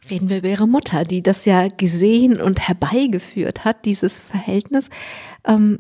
[0.09, 4.89] Reden wir über Ihre Mutter, die das ja gesehen und herbeigeführt hat, dieses Verhältnis.
[5.45, 5.79] Ähm,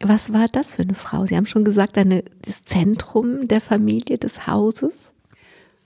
[0.00, 1.26] was war das für eine Frau?
[1.26, 5.12] Sie haben schon gesagt, eine, das Zentrum der Familie, des Hauses.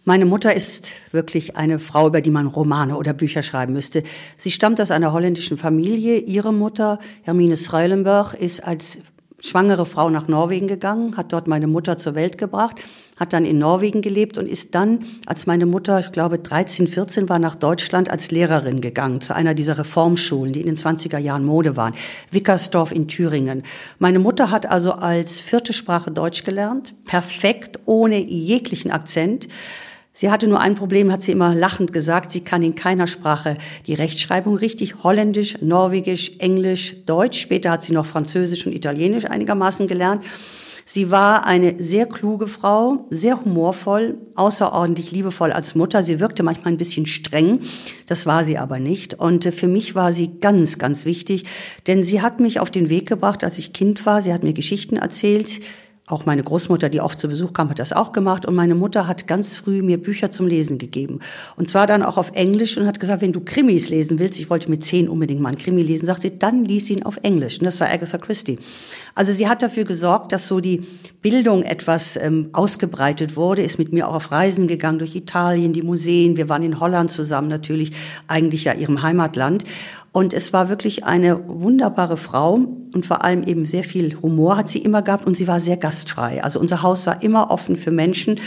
[0.05, 4.03] Meine Mutter ist wirklich eine Frau, über die man Romane oder Bücher schreiben müsste.
[4.37, 6.19] Sie stammt aus einer holländischen Familie.
[6.19, 8.99] Ihre Mutter, Hermine Schuilenberg, ist als
[9.41, 12.77] schwangere Frau nach Norwegen gegangen, hat dort meine Mutter zur Welt gebracht,
[13.21, 17.29] hat dann in Norwegen gelebt und ist dann, als meine Mutter, ich glaube 13, 14
[17.29, 21.45] war, nach Deutschland als Lehrerin gegangen, zu einer dieser Reformschulen, die in den 20er Jahren
[21.45, 21.95] Mode waren,
[22.31, 23.63] Wickersdorf in Thüringen.
[23.99, 29.49] Meine Mutter hat also als vierte Sprache Deutsch gelernt, perfekt, ohne jeglichen Akzent.
[30.15, 33.59] Sie hatte nur ein Problem, hat sie immer lachend gesagt, sie kann in keiner Sprache
[33.87, 37.39] die Rechtschreibung richtig, Holländisch, Norwegisch, Englisch, Deutsch.
[37.39, 40.25] Später hat sie noch Französisch und Italienisch einigermaßen gelernt.
[40.93, 46.03] Sie war eine sehr kluge Frau, sehr humorvoll, außerordentlich liebevoll als Mutter.
[46.03, 47.61] Sie wirkte manchmal ein bisschen streng,
[48.09, 49.15] das war sie aber nicht.
[49.15, 51.45] Und äh, für mich war sie ganz, ganz wichtig,
[51.87, 54.21] denn sie hat mich auf den Weg gebracht, als ich Kind war.
[54.21, 55.61] Sie hat mir Geschichten erzählt,
[56.11, 58.47] auch meine Großmutter, die oft zu Besuch kam, hat das auch gemacht.
[58.47, 61.21] Und meine Mutter hat ganz früh mir Bücher zum Lesen gegeben.
[61.57, 64.51] Und zwar dann auch auf Englisch und hat gesagt, wenn du Krimis lesen willst, ich
[64.51, 67.59] wollte mit zehn unbedingt mal einen Krimi lesen, sagt sie, dann lies ihn auf Englisch.
[67.59, 68.59] Und das war Agatha Christie.
[69.15, 70.83] Also sie hat dafür gesorgt, dass so die
[71.23, 75.83] Bildung etwas ähm, ausgebreitet wurde, ist mit mir auch auf Reisen gegangen durch Italien, die
[75.83, 76.37] Museen.
[76.37, 77.93] Wir waren in Holland zusammen natürlich,
[78.29, 79.65] eigentlich ja ihrem Heimatland.
[80.13, 82.55] Und es war wirklich eine wunderbare Frau
[82.93, 85.77] und vor allem eben sehr viel Humor hat sie immer gehabt und sie war sehr
[85.77, 86.43] gastfrei.
[86.43, 88.41] Also unser Haus war immer offen für Menschen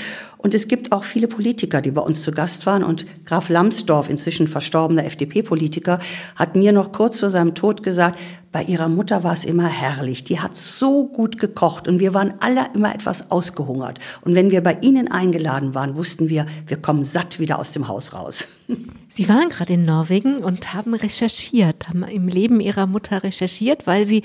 [0.44, 2.84] und es gibt auch viele Politiker, die bei uns zu Gast waren.
[2.84, 6.00] Und Graf Lambsdorff, inzwischen verstorbener FDP-Politiker,
[6.36, 8.20] hat mir noch kurz vor seinem Tod gesagt,
[8.52, 10.26] bei ihrer Mutter war es immer herrlich.
[10.26, 14.00] Die hat so gut gekocht und wir waren alle immer etwas ausgehungert.
[14.22, 17.88] Und wenn wir bei ihnen eingeladen waren, wussten wir, wir kommen satt wieder aus dem
[17.88, 18.46] Haus raus.
[19.10, 24.08] Sie waren gerade in Norwegen und haben recherchiert, haben im Leben Ihrer Mutter recherchiert, weil
[24.08, 24.24] Sie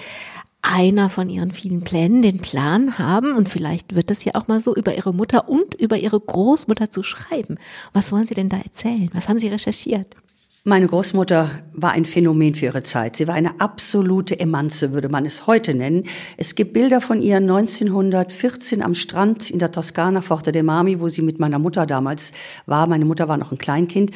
[0.62, 4.60] einer von ihren vielen Plänen den Plan haben, und vielleicht wird es ja auch mal
[4.60, 7.58] so, über ihre Mutter und über ihre Großmutter zu schreiben.
[7.92, 9.10] Was wollen Sie denn da erzählen?
[9.12, 10.16] Was haben Sie recherchiert?
[10.64, 13.16] Meine Großmutter war ein Phänomen für ihre Zeit.
[13.16, 16.04] Sie war eine absolute Emanze, würde man es heute nennen.
[16.36, 21.08] Es gibt Bilder von ihr 1914 am Strand in der Toskana, Forte de Mami, wo
[21.08, 22.32] sie mit meiner Mutter damals
[22.66, 22.86] war.
[22.86, 24.10] Meine Mutter war noch ein Kleinkind.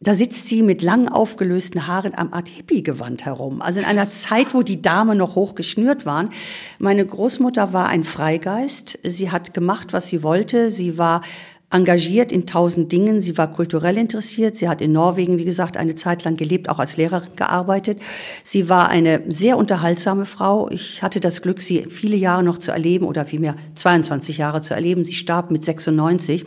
[0.00, 3.62] Da sitzt sie mit lang aufgelösten Haaren am Art Hippie-Gewand herum.
[3.62, 6.30] Also in einer Zeit, wo die Damen noch hoch geschnürt waren.
[6.78, 8.98] Meine Großmutter war ein Freigeist.
[9.02, 10.70] Sie hat gemacht, was sie wollte.
[10.70, 11.22] Sie war
[11.70, 13.22] engagiert in tausend Dingen.
[13.22, 14.58] Sie war kulturell interessiert.
[14.58, 17.98] Sie hat in Norwegen, wie gesagt, eine Zeit lang gelebt, auch als Lehrerin gearbeitet.
[18.44, 20.68] Sie war eine sehr unterhaltsame Frau.
[20.70, 24.74] Ich hatte das Glück, sie viele Jahre noch zu erleben oder vielmehr 22 Jahre zu
[24.74, 25.06] erleben.
[25.06, 26.44] Sie starb mit 96.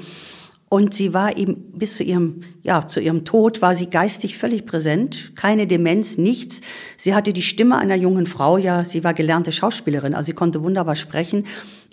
[0.70, 4.68] Und sie war eben bis zu ihrem, ja, zu ihrem Tod war sie geistig völlig
[4.68, 5.36] präsent.
[5.36, 6.62] Keine Demenz, nichts.
[6.96, 8.58] Sie hatte die Stimme einer jungen Frau.
[8.58, 11.46] Ja, sie war gelernte Schauspielerin, also sie konnte wunderbar sprechen.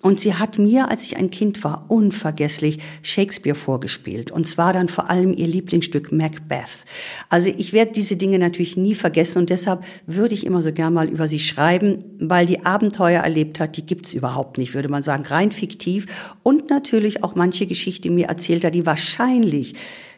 [0.06, 4.30] Und sie hat mir, als ich ein Kind war, unvergesslich Shakespeare vorgespielt.
[4.30, 6.84] Und zwar dann vor allem ihr Lieblingsstück Macbeth.
[7.28, 10.94] Also ich werde diese Dinge natürlich nie vergessen und deshalb würde ich immer so gern
[10.94, 15.02] mal über sie schreiben, weil die Abenteuer erlebt hat, die gibt's überhaupt nicht, würde man
[15.02, 16.06] sagen, rein fiktiv.
[16.44, 19.74] Und natürlich auch manche Geschichte mir erzählt hat, die wahrscheinlich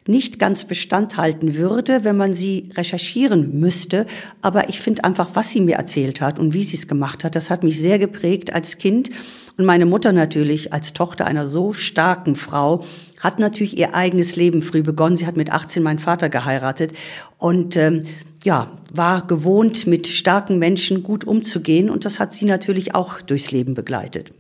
[0.07, 4.05] nicht ganz Bestand halten würde, wenn man sie recherchieren müsste.
[4.43, 7.37] Aber ich finde einfach, was sie mir erzählt hat und wie sie es gemacht hat,
[7.37, 9.09] das hat mich sehr geprägt als Kind.
[9.59, 12.85] Und meine Mutter natürlich als Tochter einer so starken Frau
[13.19, 15.17] hat natürlich ihr eigenes Leben früh begonnen.
[15.17, 16.93] Sie hat mit 18 meinen Vater geheiratet
[17.39, 18.05] und ähm,
[18.45, 21.91] ja, war gewohnt, mit starken Menschen gut umzugehen.
[21.91, 24.33] Und das hat sie natürlich auch durchs Leben begleitet.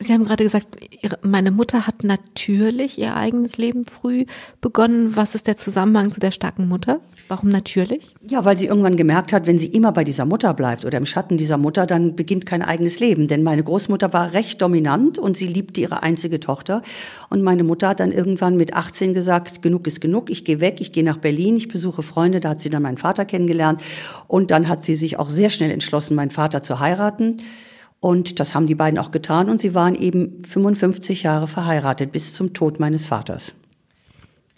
[0.00, 4.24] Sie haben gerade gesagt, ihre, meine Mutter hat natürlich ihr eigenes Leben früh
[4.60, 5.14] begonnen.
[5.14, 7.00] Was ist der Zusammenhang zu der starken Mutter?
[7.28, 8.14] Warum natürlich?
[8.28, 11.06] Ja, weil sie irgendwann gemerkt hat, wenn sie immer bei dieser Mutter bleibt oder im
[11.06, 13.28] Schatten dieser Mutter, dann beginnt kein eigenes Leben.
[13.28, 16.82] Denn meine Großmutter war recht dominant und sie liebte ihre einzige Tochter.
[17.30, 20.80] Und meine Mutter hat dann irgendwann mit 18 gesagt, genug ist genug, ich gehe weg,
[20.80, 22.40] ich gehe nach Berlin, ich besuche Freunde.
[22.40, 23.80] Da hat sie dann meinen Vater kennengelernt.
[24.26, 27.38] Und dann hat sie sich auch sehr schnell entschlossen, meinen Vater zu heiraten.
[28.04, 32.34] Und das haben die beiden auch getan und sie waren eben 55 Jahre verheiratet bis
[32.34, 33.54] zum Tod meines Vaters.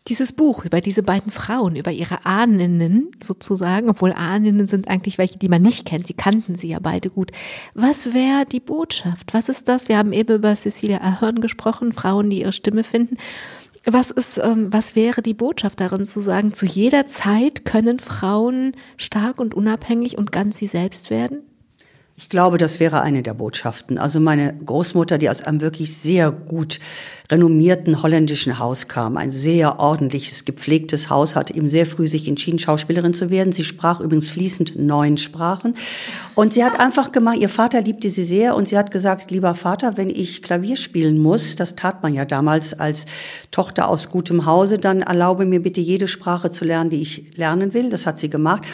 [0.08, 5.38] Dieses Buch über diese beiden Frauen, über ihre Ahnen sozusagen, obwohl Ahnen sind eigentlich welche,
[5.38, 7.30] die man nicht kennt, sie kannten sie ja beide gut.
[7.72, 9.32] Was wäre die Botschaft?
[9.32, 9.88] Was ist das?
[9.88, 13.16] Wir haben eben über Cecilia Ahern gesprochen, Frauen, die ihre Stimme finden.
[13.84, 18.72] Was ist, ähm, was wäre die Botschaft darin zu sagen, zu jeder Zeit können Frauen
[18.96, 21.44] stark und unabhängig und ganz sie selbst werden?
[22.18, 23.98] Ich glaube, das wäre eine der Botschaften.
[23.98, 26.80] Also meine Großmutter, die aus einem wirklich sehr gut
[27.30, 32.58] renommierten holländischen Haus kam, ein sehr ordentliches, gepflegtes Haus, hat eben sehr früh sich entschieden,
[32.58, 33.52] Schauspielerin zu werden.
[33.52, 35.74] Sie sprach übrigens fließend neun Sprachen.
[36.34, 39.54] Und sie hat einfach gemacht, ihr Vater liebte sie sehr und sie hat gesagt, lieber
[39.54, 43.04] Vater, wenn ich Klavier spielen muss, das tat man ja damals als
[43.50, 47.74] Tochter aus gutem Hause, dann erlaube mir bitte jede Sprache zu lernen, die ich lernen
[47.74, 47.90] will.
[47.90, 48.64] Das hat sie gemacht.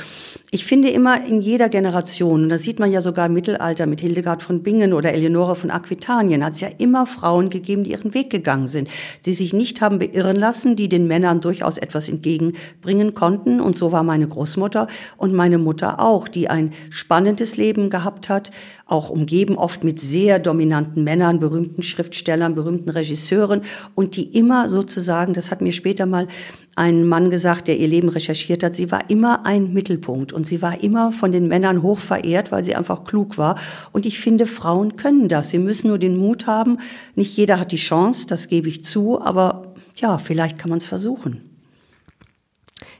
[0.55, 4.03] Ich finde immer in jeder Generation, und das sieht man ja sogar im Mittelalter mit
[4.03, 8.13] Hildegard von Bingen oder Eleonore von Aquitanien, hat es ja immer Frauen gegeben, die ihren
[8.13, 8.91] Weg gegangen sind,
[9.25, 13.63] die sich nicht haben beirren lassen, die den Männern durchaus etwas entgegenbringen konnten.
[13.63, 18.51] Und so war meine Großmutter und meine Mutter auch, die ein spannendes Leben gehabt hat,
[18.85, 23.63] auch umgeben oft mit sehr dominanten Männern, berühmten Schriftstellern, berühmten Regisseuren
[23.95, 26.29] und die immer sozusagen, das hat mir später mal
[26.75, 30.63] ein Mann gesagt, der ihr Leben recherchiert hat, sie war immer ein Mittelpunkt und sie
[30.63, 33.59] war immer von den Männern hoch verehrt, weil sie einfach klug war.
[33.93, 35.51] Und ich finde, Frauen können das.
[35.51, 36.79] Sie müssen nur den Mut haben.
[37.15, 40.87] Nicht jeder hat die Chance, das gebe ich zu, aber ja, vielleicht kann man es
[40.87, 41.43] versuchen.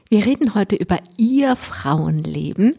[0.09, 2.75] Wir reden heute über ihr Frauenleben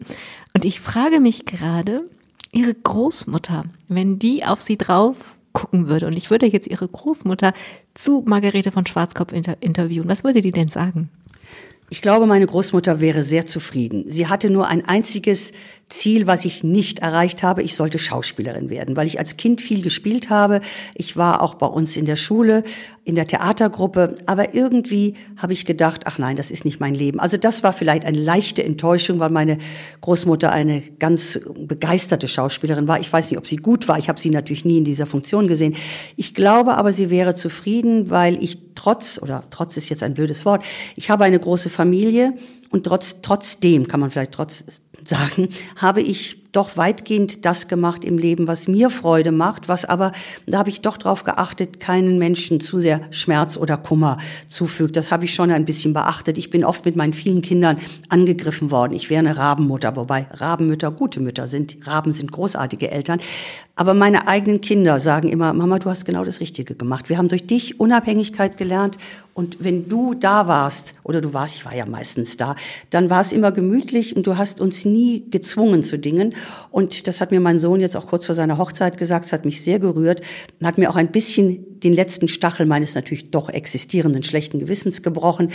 [0.53, 2.09] und ich frage mich gerade,
[2.53, 7.53] ihre Großmutter, wenn die auf sie drauf gucken würde und ich würde jetzt ihre Großmutter
[7.95, 11.09] zu Margarete von Schwarzkopf inter interviewen, was würde die denn sagen?
[11.89, 14.05] Ich glaube, meine Großmutter wäre sehr zufrieden.
[14.07, 15.51] Sie hatte nur ein einziges
[15.87, 17.61] Ziel, was ich nicht erreicht habe.
[17.61, 20.61] Ich sollte Schauspielerin werden, weil ich als Kind viel gespielt habe.
[20.95, 22.63] Ich war auch bei uns in der Schule,
[23.03, 24.15] in der Theatergruppe.
[24.25, 27.19] Aber irgendwie habe ich gedacht, ach nein, das ist nicht mein Leben.
[27.19, 29.59] Also das war vielleicht eine leichte Enttäuschung, weil meine
[30.01, 32.99] Großmutter eine ganz begeisterte Schauspielerin war.
[32.99, 33.99] Ich weiß nicht, ob sie gut war.
[33.99, 35.75] Ich habe sie natürlich nie in dieser Funktion gesehen.
[36.15, 40.45] Ich glaube aber, sie wäre zufrieden, weil ich trotz, oder trotz ist jetzt ein blödes
[40.45, 40.63] Wort,
[40.95, 42.33] ich habe eine große Familie
[42.69, 44.63] und trotz, trotzdem kann man vielleicht trotz
[45.05, 50.11] sagen, habe ich doch weitgehend das gemacht im Leben, was mir Freude macht, was aber,
[50.45, 54.95] da habe ich doch darauf geachtet, keinen Menschen zu sehr Schmerz oder Kummer zufügt.
[54.95, 56.37] Das habe ich schon ein bisschen beachtet.
[56.37, 57.77] Ich bin oft mit meinen vielen Kindern
[58.09, 58.93] angegriffen worden.
[58.93, 61.77] Ich wäre eine Rabenmutter, wobei Rabenmütter gute Mütter sind.
[61.85, 63.19] Raben sind großartige Eltern.
[63.77, 67.09] Aber meine eigenen Kinder sagen immer, Mama, du hast genau das Richtige gemacht.
[67.09, 68.97] Wir haben durch dich Unabhängigkeit gelernt.
[69.33, 72.55] Und wenn du da warst, oder du warst, ich war ja meistens da,
[72.89, 76.35] dann war es immer gemütlich und du hast uns nie gezwungen zu Dingen.
[76.71, 79.45] Und das hat mir mein Sohn jetzt auch kurz vor seiner Hochzeit gesagt, es hat
[79.45, 80.21] mich sehr gerührt
[80.63, 85.51] hat mir auch ein bisschen den letzten Stachel meines natürlich doch existierenden schlechten Gewissens gebrochen,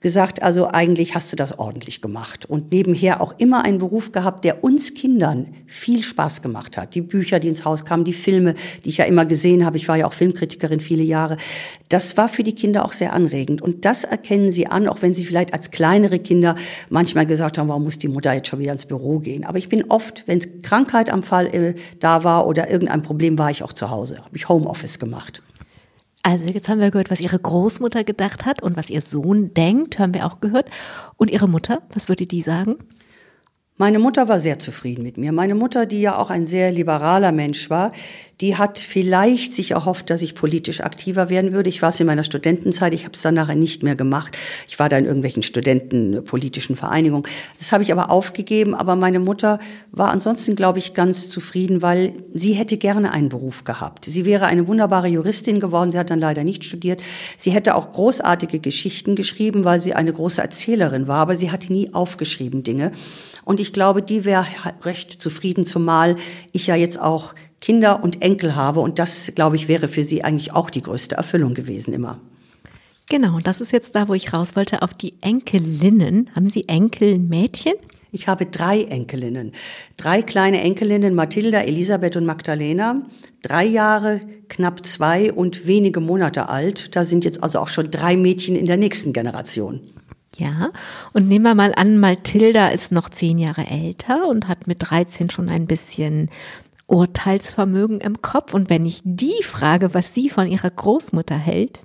[0.00, 4.44] gesagt, also eigentlich hast du das ordentlich gemacht und nebenher auch immer einen Beruf gehabt,
[4.44, 6.94] der uns Kindern viel Spaß gemacht hat.
[6.94, 8.54] Die Bücher, die ins Haus kamen, die Filme,
[8.84, 11.36] die ich ja immer gesehen habe, ich war ja auch Filmkritikerin viele Jahre,
[11.90, 15.12] das war für die Kinder auch sehr anregend und das erkennen sie an, auch wenn
[15.12, 16.56] sie vielleicht als kleinere Kinder
[16.88, 19.44] manchmal gesagt haben, warum muss die Mutter jetzt schon wieder ins Büro gehen.
[19.44, 23.38] Aber ich bin oft, wenn es Krankheit am Fall äh, da war oder irgendein Problem,
[23.38, 25.42] war ich auch zu Hause, habe ich Homeoffice gemacht.
[26.22, 29.98] Also jetzt haben wir gehört, was ihre Großmutter gedacht hat und was ihr Sohn denkt,
[29.98, 30.68] haben wir auch gehört.
[31.16, 32.76] Und ihre Mutter, was würde die sagen?
[33.80, 35.32] Meine Mutter war sehr zufrieden mit mir.
[35.32, 37.92] Meine Mutter, die ja auch ein sehr liberaler Mensch war,
[38.42, 41.68] die hat vielleicht sich erhofft, dass ich politisch aktiver werden würde.
[41.68, 44.36] Ich war es in meiner Studentenzeit, ich habe es dann nachher nicht mehr gemacht.
[44.66, 47.24] Ich war da in irgendwelchen studentenpolitischen Vereinigungen.
[47.58, 48.74] Das habe ich aber aufgegeben.
[48.74, 49.60] Aber meine Mutter
[49.92, 54.06] war ansonsten, glaube ich, ganz zufrieden, weil sie hätte gerne einen Beruf gehabt.
[54.06, 55.90] Sie wäre eine wunderbare Juristin geworden.
[55.90, 57.02] Sie hat dann leider nicht studiert.
[57.36, 61.18] Sie hätte auch großartige Geschichten geschrieben, weil sie eine große Erzählerin war.
[61.18, 62.92] Aber sie hatte nie aufgeschrieben Dinge.
[63.44, 64.46] Und ich glaube, die wäre
[64.82, 66.16] recht zufrieden, zumal
[66.52, 68.80] ich ja jetzt auch Kinder und Enkel habe.
[68.80, 72.20] Und das, glaube ich, wäre für sie eigentlich auch die größte Erfüllung gewesen immer.
[73.08, 76.30] Genau, und das ist jetzt da, wo ich raus wollte, auf die Enkelinnen.
[76.34, 77.74] Haben Sie Enkelmädchen?
[78.12, 79.52] Ich habe drei Enkelinnen.
[79.96, 83.02] Drei kleine Enkelinnen, Mathilda, Elisabeth und Magdalena.
[83.42, 86.94] Drei Jahre, knapp zwei und wenige Monate alt.
[86.94, 89.80] Da sind jetzt also auch schon drei Mädchen in der nächsten Generation.
[90.36, 90.70] Ja,
[91.12, 95.28] und nehmen wir mal an, Mathilda ist noch zehn Jahre älter und hat mit 13
[95.28, 96.30] schon ein bisschen
[96.86, 98.54] Urteilsvermögen im Kopf.
[98.54, 101.80] Und wenn ich die frage, was sie von ihrer Großmutter hält,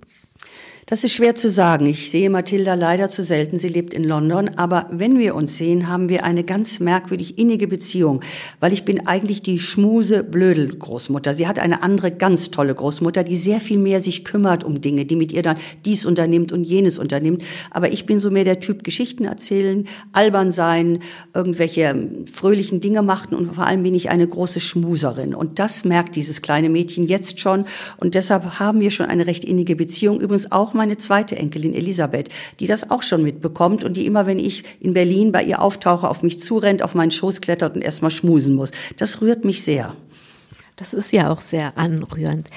[0.87, 1.87] das ist schwer zu sagen.
[1.87, 3.57] Ich sehe Mathilda leider zu selten.
[3.57, 4.51] Sie lebt in London.
[4.55, 8.21] Aber wenn wir uns sehen, haben wir eine ganz merkwürdig innige Beziehung,
[8.59, 11.33] weil ich bin eigentlich die schmuse Blödel Großmutter.
[11.33, 15.05] Sie hat eine andere ganz tolle Großmutter, die sehr viel mehr sich kümmert um Dinge,
[15.05, 17.43] die mit ihr dann dies unternimmt und jenes unternimmt.
[17.71, 20.99] Aber ich bin so mehr der Typ Geschichten erzählen, albern sein,
[21.33, 25.33] irgendwelche fröhlichen Dinge machen und vor allem bin ich eine große Schmuserin.
[25.33, 27.65] Und das merkt dieses kleine Mädchen jetzt schon.
[27.97, 30.21] Und deshalb haben wir schon eine recht innige Beziehung.
[30.21, 34.39] Übrigens auch meine zweite Enkelin Elisabeth, die das auch schon mitbekommt und die immer, wenn
[34.39, 38.11] ich in Berlin bei ihr auftauche, auf mich zurennt, auf meinen Schoß klettert und erstmal
[38.11, 38.71] schmusen muss.
[38.97, 39.95] Das rührt mich sehr.
[40.75, 42.49] Das ist ja auch sehr anrührend.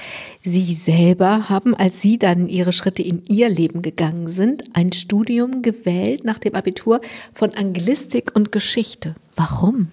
[0.43, 5.61] Sie selber haben, als Sie dann Ihre Schritte in Ihr Leben gegangen sind, ein Studium
[5.61, 6.99] gewählt nach dem Abitur
[7.33, 9.15] von Anglistik und Geschichte.
[9.35, 9.87] Warum?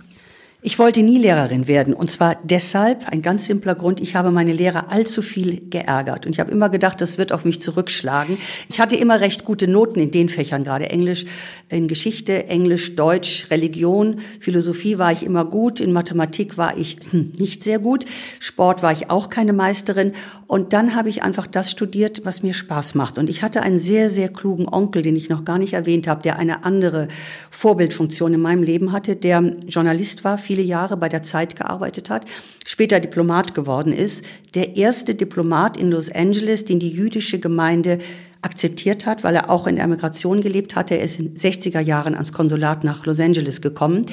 [0.62, 1.92] Ich wollte nie Lehrerin werden.
[1.92, 6.24] Und zwar deshalb, ein ganz simpler Grund, ich habe meine Lehrer allzu viel geärgert.
[6.24, 8.38] Und ich habe immer gedacht, das wird auf mich zurückschlagen.
[8.68, 11.26] Ich hatte immer recht gute Noten in den Fächern, gerade Englisch,
[11.68, 17.32] in Geschichte, Englisch, Deutsch, Religion, Philosophie war ich immer gut, in Mathematik war ich hm,
[17.38, 18.07] nicht sehr gut,
[18.40, 20.12] Sport war ich auch keine Meisterin.
[20.46, 23.18] Und dann habe ich einfach das studiert, was mir Spaß macht.
[23.18, 26.22] Und ich hatte einen sehr, sehr klugen Onkel, den ich noch gar nicht erwähnt habe,
[26.22, 27.09] der eine andere
[27.50, 32.09] Vorbildfunktion in meinem Leben hatte, der Journalist war, viel viele Jahre bei der Zeit gearbeitet
[32.09, 32.24] hat,
[32.64, 37.98] später Diplomat geworden ist, der erste Diplomat in Los Angeles, den die jüdische Gemeinde
[38.40, 40.94] akzeptiert hat, weil er auch in der Emigration gelebt hatte.
[40.94, 44.07] Er ist in 60er Jahren ans Konsulat nach Los Angeles gekommen.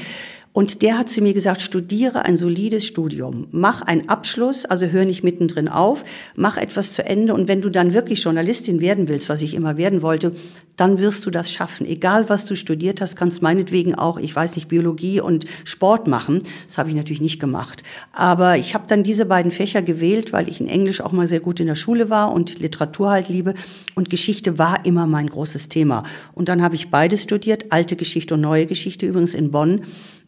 [0.53, 5.03] Und der hat zu mir gesagt, studiere ein solides Studium, mach einen Abschluss, also hör
[5.03, 6.03] nicht mittendrin auf,
[6.35, 9.77] mach etwas zu Ende und wenn du dann wirklich Journalistin werden willst, was ich immer
[9.77, 10.33] werden wollte,
[10.77, 11.87] dann wirst du das schaffen.
[11.87, 16.43] Egal was du studiert hast, kannst meinetwegen auch, ich weiß nicht, Biologie und Sport machen.
[16.67, 17.83] Das habe ich natürlich nicht gemacht.
[18.11, 21.39] Aber ich habe dann diese beiden Fächer gewählt, weil ich in Englisch auch mal sehr
[21.39, 23.53] gut in der Schule war und Literatur halt liebe.
[23.95, 26.03] Und Geschichte war immer mein großes Thema.
[26.33, 29.81] Und dann habe ich beides studiert, alte Geschichte und neue Geschichte übrigens in Bonn.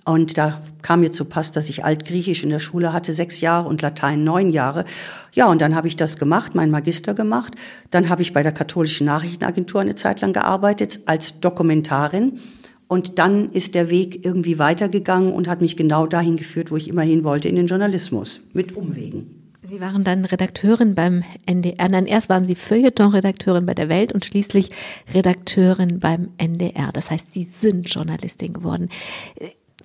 [0.05, 3.67] Und da kam mir zu Pass, dass ich Altgriechisch in der Schule hatte, sechs Jahre
[3.67, 4.85] und Latein neun Jahre.
[5.33, 7.55] Ja, und dann habe ich das gemacht, meinen Magister gemacht.
[7.89, 12.39] Dann habe ich bei der katholischen Nachrichtenagentur eine Zeit lang gearbeitet als Dokumentarin.
[12.87, 16.87] Und dann ist der Weg irgendwie weitergegangen und hat mich genau dahin geführt, wo ich
[16.87, 19.41] immer hin wollte, in den Journalismus, mit Umwegen.
[19.67, 21.89] Sie waren dann Redakteurin beim NDR.
[21.89, 24.69] Nein, erst waren Sie Feuilleton-Redakteurin bei der Welt und schließlich
[25.11, 26.91] Redakteurin beim NDR.
[26.93, 28.89] Das heißt, Sie sind Journalistin geworden.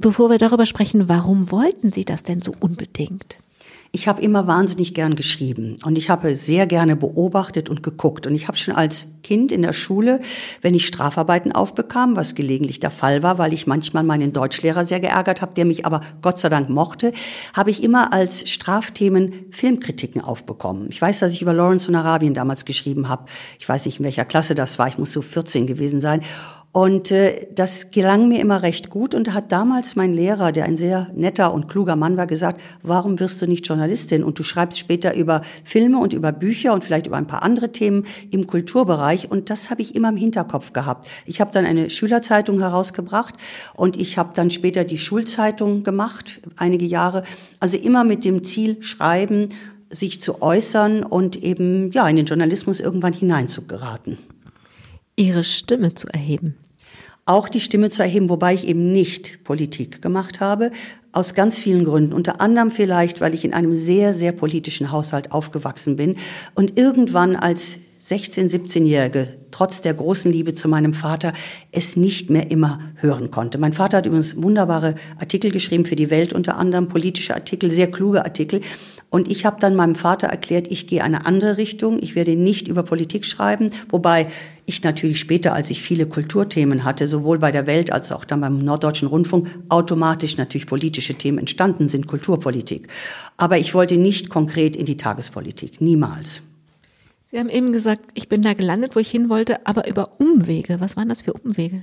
[0.01, 3.37] Bevor wir darüber sprechen, warum wollten Sie das denn so unbedingt?
[3.93, 8.27] Ich habe immer wahnsinnig gern geschrieben und ich habe sehr gerne beobachtet und geguckt.
[8.27, 10.21] Und ich habe schon als Kind in der Schule,
[10.63, 15.01] wenn ich Strafarbeiten aufbekam, was gelegentlich der Fall war, weil ich manchmal meinen Deutschlehrer sehr
[15.01, 17.13] geärgert habe, der mich aber Gott sei Dank mochte,
[17.53, 20.87] habe ich immer als Strafthemen Filmkritiken aufbekommen.
[20.89, 23.27] Ich weiß, dass ich über Lawrence von Arabien damals geschrieben habe.
[23.59, 24.89] Ich weiß nicht, in welcher Klasse das war.
[24.89, 26.23] Ich muss so 14 gewesen sein.
[26.73, 30.77] Und äh, das gelang mir immer recht gut und hat damals mein Lehrer, der ein
[30.77, 34.23] sehr netter und kluger Mann war, gesagt, warum wirst du nicht Journalistin?
[34.23, 37.73] Und du schreibst später über Filme und über Bücher und vielleicht über ein paar andere
[37.73, 39.29] Themen im Kulturbereich.
[39.29, 41.09] Und das habe ich immer im Hinterkopf gehabt.
[41.27, 43.35] Ich habe dann eine Schülerzeitung herausgebracht
[43.75, 47.25] und ich habe dann später die Schulzeitung gemacht, einige Jahre,
[47.59, 49.49] also immer mit dem Ziel schreiben,
[49.91, 54.19] sich zu äußern und eben ja in den Journalismus irgendwann hineinzugeraten
[55.21, 56.57] ihre Stimme zu erheben.
[57.27, 60.73] Auch die Stimme zu erheben, wobei ich eben nicht Politik gemacht habe,
[61.13, 62.15] aus ganz vielen Gründen.
[62.15, 66.17] Unter anderem vielleicht, weil ich in einem sehr, sehr politischen Haushalt aufgewachsen bin
[66.55, 71.35] und irgendwann als 16, 17-Jährige, trotz der großen Liebe zu meinem Vater,
[71.71, 73.59] es nicht mehr immer hören konnte.
[73.59, 77.91] Mein Vater hat übrigens wunderbare Artikel geschrieben für die Welt, unter anderem politische Artikel, sehr
[77.91, 78.63] kluge Artikel.
[79.11, 82.69] Und ich habe dann meinem Vater erklärt, ich gehe eine andere Richtung, ich werde nicht
[82.69, 84.29] über Politik schreiben, wobei
[84.71, 88.41] ich natürlich später, als ich viele Kulturthemen hatte, sowohl bei der Welt als auch dann
[88.41, 92.89] beim Norddeutschen Rundfunk, automatisch natürlich politische Themen entstanden sind, Kulturpolitik.
[93.37, 96.43] Aber ich wollte nicht konkret in die Tagespolitik, niemals.
[97.31, 100.81] Sie haben eben gesagt, ich bin da gelandet, wo ich hin wollte, aber über Umwege.
[100.81, 101.83] Was waren das für Umwege?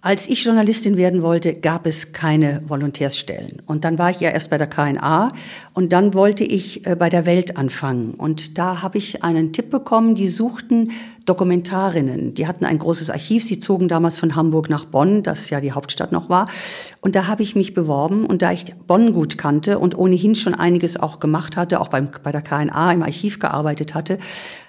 [0.00, 3.60] Als ich Journalistin werden wollte, gab es keine Volontärsstellen.
[3.66, 5.32] Und dann war ich ja erst bei der KNA
[5.74, 8.14] und dann wollte ich äh, bei der Welt anfangen.
[8.14, 10.92] Und da habe ich einen Tipp bekommen, die suchten
[11.26, 12.34] Dokumentarinnen.
[12.34, 13.44] Die hatten ein großes Archiv.
[13.44, 16.48] Sie zogen damals von Hamburg nach Bonn, das ja die Hauptstadt noch war.
[17.00, 18.24] Und da habe ich mich beworben.
[18.24, 22.08] Und da ich Bonn gut kannte und ohnehin schon einiges auch gemacht hatte, auch beim,
[22.22, 24.18] bei der KNA im Archiv gearbeitet hatte,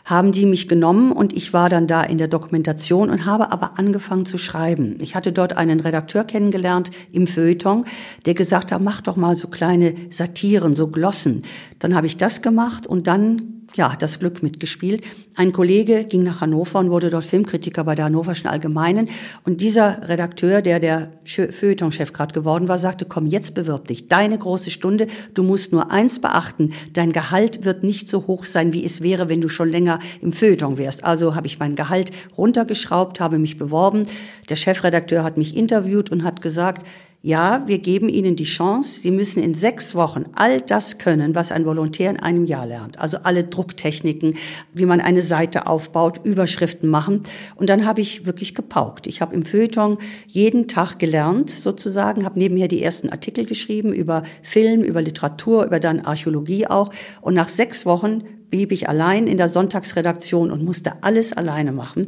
[0.07, 3.77] haben die mich genommen und ich war dann da in der Dokumentation und habe aber
[3.77, 4.95] angefangen zu schreiben.
[4.99, 7.83] Ich hatte dort einen Redakteur kennengelernt im Feuilleton,
[8.25, 11.43] der gesagt hat, mach doch mal so kleine Satiren, so Glossen.
[11.79, 15.03] Dann habe ich das gemacht und dann ja, das Glück mitgespielt.
[15.35, 19.09] Ein Kollege ging nach Hannover und wurde dort Filmkritiker bei der Hannoverschen Allgemeinen.
[19.45, 24.07] Und dieser Redakteur, der der Feuilleton-Chef gerade geworden war, sagte, komm, jetzt bewirb dich.
[24.07, 25.07] Deine große Stunde.
[25.33, 26.73] Du musst nur eins beachten.
[26.93, 30.33] Dein Gehalt wird nicht so hoch sein, wie es wäre, wenn du schon länger im
[30.33, 31.03] Feuilleton wärst.
[31.03, 34.03] Also habe ich mein Gehalt runtergeschraubt, habe mich beworben.
[34.49, 36.85] Der Chefredakteur hat mich interviewt und hat gesagt,
[37.27, 39.01] ja, wir geben Ihnen die Chance.
[39.01, 42.99] Sie müssen in sechs Wochen all das können, was ein Volontär in einem Jahr lernt.
[42.99, 44.35] Also alle Drucktechniken,
[44.73, 47.23] wie man eine Seite aufbaut, Überschriften machen.
[47.57, 49.07] Und dann habe ich wirklich gepaukt.
[49.07, 54.23] Ich habe im Feuilleton jeden Tag gelernt, sozusagen, habe nebenher die ersten Artikel geschrieben über
[54.41, 56.91] Film, über Literatur, über dann Archäologie auch.
[57.19, 62.07] Und nach sechs Wochen blieb ich allein in der Sonntagsredaktion und musste alles alleine machen.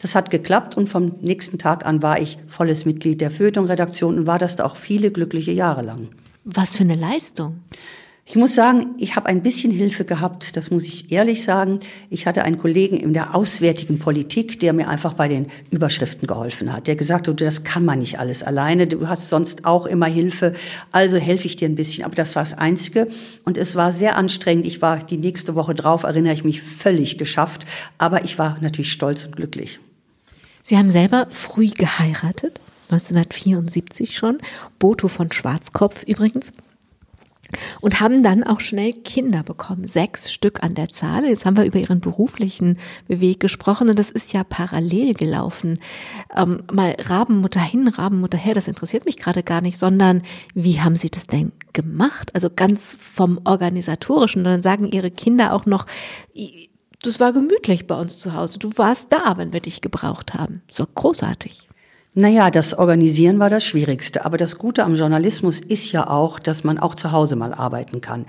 [0.00, 4.26] Das hat geklappt und vom nächsten Tag an war ich volles Mitglied der Feuilleton-Redaktion und
[4.26, 6.08] war das da auch viele glückliche Jahre lang.
[6.44, 7.60] Was für eine Leistung.
[8.24, 11.80] Ich muss sagen, ich habe ein bisschen Hilfe gehabt, das muss ich ehrlich sagen.
[12.10, 16.72] Ich hatte einen Kollegen in der auswärtigen Politik, der mir einfach bei den Überschriften geholfen
[16.72, 16.86] hat.
[16.86, 20.52] Der gesagt hat, das kann man nicht alles alleine, du hast sonst auch immer Hilfe,
[20.92, 22.04] also helfe ich dir ein bisschen.
[22.04, 23.08] Aber das war das Einzige
[23.44, 24.64] und es war sehr anstrengend.
[24.64, 27.66] Ich war die nächste Woche drauf, erinnere ich mich, völlig geschafft,
[27.98, 29.80] aber ich war natürlich stolz und glücklich.
[30.70, 32.60] Sie haben selber früh geheiratet,
[32.90, 34.38] 1974 schon,
[34.78, 36.52] Boto von Schwarzkopf übrigens.
[37.80, 41.24] Und haben dann auch schnell Kinder bekommen, sechs Stück an der Zahl.
[41.24, 45.80] Jetzt haben wir über ihren beruflichen Weg gesprochen und das ist ja parallel gelaufen.
[46.36, 50.22] Ähm, mal Rabenmutter hin, Rabenmutter her, das interessiert mich gerade gar nicht, sondern
[50.54, 52.32] wie haben Sie das denn gemacht?
[52.36, 54.44] Also ganz vom Organisatorischen.
[54.44, 55.86] Dann sagen Ihre Kinder auch noch,
[57.02, 58.58] das war gemütlich bei uns zu Hause.
[58.58, 60.62] Du warst da, wenn wir dich gebraucht haben.
[60.70, 61.68] So großartig.
[62.12, 64.24] Naja, das Organisieren war das Schwierigste.
[64.24, 68.00] Aber das Gute am Journalismus ist ja auch, dass man auch zu Hause mal arbeiten
[68.00, 68.26] kann.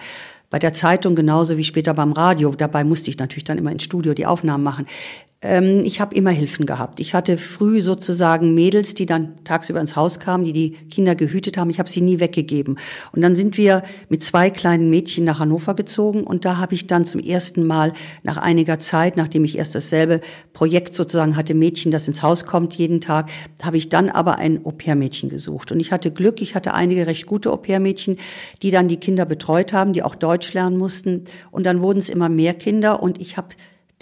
[0.50, 2.54] Bei der Zeitung genauso wie später beim Radio.
[2.56, 4.86] Dabei musste ich natürlich dann immer ins Studio die Aufnahmen machen.
[5.44, 7.00] Ähm, ich habe immer Hilfen gehabt.
[7.00, 11.58] Ich hatte früh sozusagen Mädels, die dann tagsüber ins Haus kamen, die die Kinder gehütet
[11.58, 11.72] haben.
[11.72, 12.78] Ich habe sie nie weggegeben.
[13.12, 16.86] Und dann sind wir mit zwei kleinen Mädchen nach Hannover gezogen und da habe ich
[16.86, 20.22] dann zum ersten Mal nach einiger Zeit, nachdem ich erst dasselbe
[20.54, 23.32] Projekt sozusagen hatte, Mädchen, das ins Haus kommt jeden Tag,
[23.64, 25.72] habe ich dann aber ein Au-pair-Mädchen gesucht.
[25.72, 28.18] Und ich hatte Glück, ich hatte einige recht gute Au-pair-Mädchen,
[28.62, 31.24] die dann die Kinder betreut haben, die auch Deutsch lernen mussten.
[31.50, 33.50] Und dann wurden es immer mehr Kinder und ich habe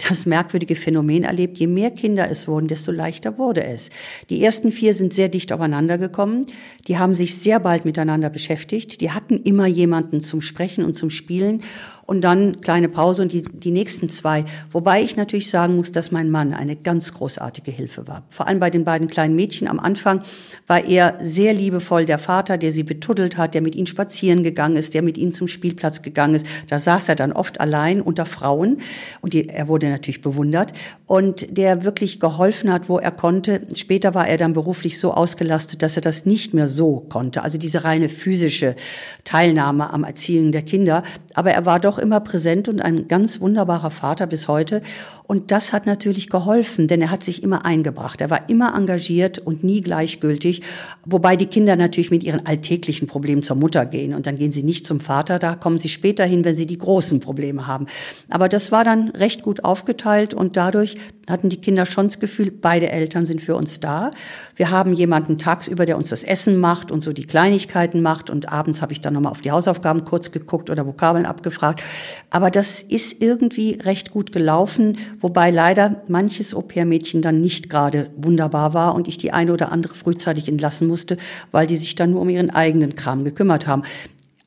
[0.08, 3.90] das merkwürdige Phänomen erlebt, je mehr Kinder es wurden, desto leichter wurde es.
[4.28, 6.46] Die ersten vier sind sehr dicht aufeinander gekommen.
[6.88, 9.00] Die haben sich sehr bald miteinander beschäftigt.
[9.00, 11.62] Die hatten immer jemanden zum Sprechen und zum Spielen
[12.10, 14.44] und dann kleine Pause und die, die nächsten zwei.
[14.72, 18.24] Wobei ich natürlich sagen muss, dass mein Mann eine ganz großartige Hilfe war.
[18.30, 20.20] Vor allem bei den beiden kleinen Mädchen am Anfang
[20.66, 24.74] war er sehr liebevoll der Vater, der sie betuddelt hat, der mit ihnen spazieren gegangen
[24.74, 26.46] ist, der mit ihnen zum Spielplatz gegangen ist.
[26.66, 28.78] Da saß er dann oft allein unter Frauen
[29.20, 30.72] und die, er wurde natürlich bewundert
[31.06, 33.60] und der wirklich geholfen hat, wo er konnte.
[33.76, 37.44] Später war er dann beruflich so ausgelastet, dass er das nicht mehr so konnte.
[37.44, 38.74] Also diese reine physische
[39.22, 41.04] Teilnahme am Erzielen der Kinder.
[41.34, 44.82] Aber er war doch immer präsent und ein ganz wunderbarer Vater bis heute.
[45.30, 48.20] Und das hat natürlich geholfen, denn er hat sich immer eingebracht.
[48.20, 50.62] Er war immer engagiert und nie gleichgültig.
[51.04, 54.64] Wobei die Kinder natürlich mit ihren alltäglichen Problemen zur Mutter gehen und dann gehen sie
[54.64, 55.38] nicht zum Vater.
[55.38, 57.86] Da kommen sie später hin, wenn sie die großen Probleme haben.
[58.28, 60.96] Aber das war dann recht gut aufgeteilt und dadurch
[61.30, 64.10] hatten die Kinder schon das Gefühl, beide Eltern sind für uns da.
[64.56, 68.52] Wir haben jemanden tagsüber, der uns das Essen macht und so die Kleinigkeiten macht und
[68.52, 71.82] abends habe ich dann nochmal auf die Hausaufgaben kurz geguckt oder Vokabeln abgefragt.
[72.30, 78.74] Aber das ist irgendwie recht gut gelaufen, wobei leider manches Au-pair-Mädchen dann nicht gerade wunderbar
[78.74, 81.16] war und ich die eine oder andere frühzeitig entlassen musste,
[81.52, 83.82] weil die sich dann nur um ihren eigenen Kram gekümmert haben.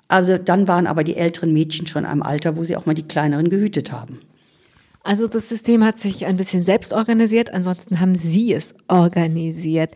[0.07, 3.07] Also dann waren aber die älteren Mädchen schon einem Alter, wo sie auch mal die
[3.07, 4.19] kleineren gehütet haben.
[5.03, 9.91] Also das System hat sich ein bisschen selbst organisiert, ansonsten haben Sie es organisiert.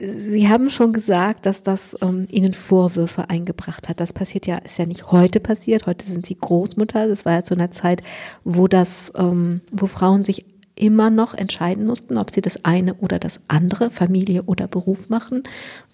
[0.00, 3.98] Sie haben schon gesagt, dass das ähm, Ihnen Vorwürfe eingebracht hat.
[3.98, 5.86] Das passiert ja, ist ja nicht heute passiert.
[5.86, 7.08] Heute sind Sie Großmutter.
[7.08, 8.02] Das war ja zu einer Zeit,
[8.44, 10.44] wo das, ähm, wo Frauen sich
[10.76, 15.42] immer noch entscheiden mussten, ob sie das eine oder das andere, Familie oder Beruf machen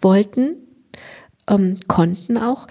[0.00, 0.56] wollten,
[1.48, 2.66] ähm, konnten auch.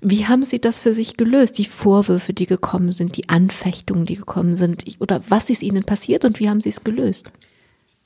[0.00, 1.58] Wie haben Sie das für sich gelöst?
[1.58, 6.24] Die Vorwürfe, die gekommen sind, die Anfechtungen, die gekommen sind, oder was ist Ihnen passiert
[6.24, 7.32] und wie haben Sie es gelöst?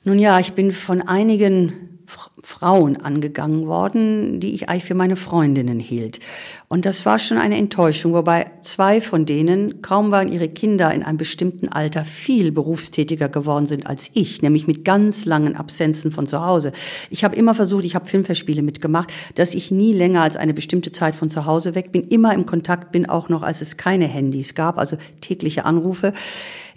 [0.03, 5.79] Nun ja, ich bin von einigen Frauen angegangen worden, die ich eigentlich für meine Freundinnen
[5.79, 6.19] hielt.
[6.67, 11.03] Und das war schon eine Enttäuschung, wobei zwei von denen, kaum waren ihre Kinder in
[11.03, 16.25] einem bestimmten Alter, viel berufstätiger geworden sind als ich, nämlich mit ganz langen Absenzen von
[16.25, 16.71] zu Hause.
[17.09, 20.91] Ich habe immer versucht, ich habe Filmverspiele mitgemacht, dass ich nie länger als eine bestimmte
[20.91, 24.07] Zeit von zu Hause weg bin, immer im Kontakt bin, auch noch als es keine
[24.07, 26.13] Handys gab, also tägliche Anrufe.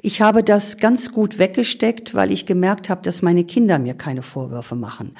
[0.07, 4.23] Ich habe das ganz gut weggesteckt, weil ich gemerkt habe, dass meine Kinder mir keine
[4.23, 5.17] Vorwürfe machen.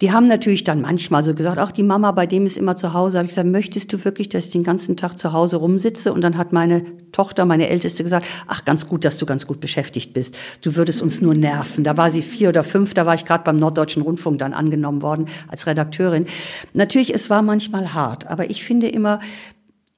[0.00, 2.92] Die haben natürlich dann manchmal so gesagt, ach, die Mama, bei dem ist immer zu
[2.92, 3.18] Hause.
[3.18, 6.12] Habe ich gesagt, möchtest du wirklich, dass ich den ganzen Tag zu Hause rumsitze?
[6.12, 9.58] Und dann hat meine Tochter, meine Älteste gesagt, ach, ganz gut, dass du ganz gut
[9.58, 10.36] beschäftigt bist.
[10.60, 11.82] Du würdest uns nur nerven.
[11.82, 15.02] Da war sie vier oder fünf, da war ich gerade beim Norddeutschen Rundfunk dann angenommen
[15.02, 16.26] worden als Redakteurin.
[16.74, 19.18] Natürlich, es war manchmal hart, aber ich finde immer,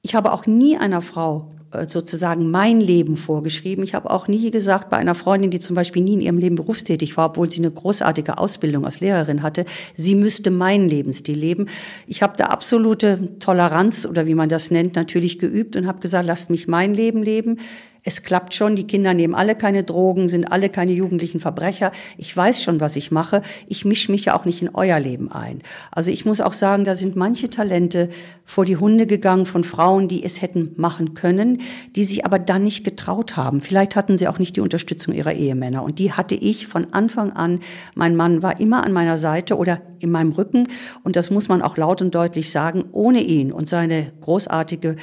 [0.01, 1.51] ich habe auch nie einer Frau
[1.87, 3.83] sozusagen mein Leben vorgeschrieben.
[3.83, 6.55] Ich habe auch nie gesagt bei einer Freundin, die zum Beispiel nie in ihrem Leben
[6.55, 9.65] berufstätig war, obwohl sie eine großartige Ausbildung als Lehrerin hatte,
[9.95, 11.67] sie müsste meinen Lebensstil leben.
[12.07, 16.25] Ich habe da absolute Toleranz oder wie man das nennt natürlich geübt und habe gesagt,
[16.25, 17.59] lasst mich mein Leben leben
[18.03, 21.91] es klappt schon, die Kinder nehmen alle keine Drogen, sind alle keine jugendlichen Verbrecher.
[22.17, 23.43] Ich weiß schon, was ich mache.
[23.67, 25.59] Ich mische mich ja auch nicht in euer Leben ein.
[25.91, 28.09] Also ich muss auch sagen, da sind manche Talente
[28.43, 31.61] vor die Hunde gegangen von Frauen, die es hätten machen können,
[31.95, 33.61] die sich aber dann nicht getraut haben.
[33.61, 35.83] Vielleicht hatten sie auch nicht die Unterstützung ihrer Ehemänner.
[35.83, 37.59] Und die hatte ich von Anfang an.
[37.93, 40.69] Mein Mann war immer an meiner Seite oder in meinem Rücken.
[41.03, 42.85] Und das muss man auch laut und deutlich sagen.
[42.93, 44.95] Ohne ihn und seine großartige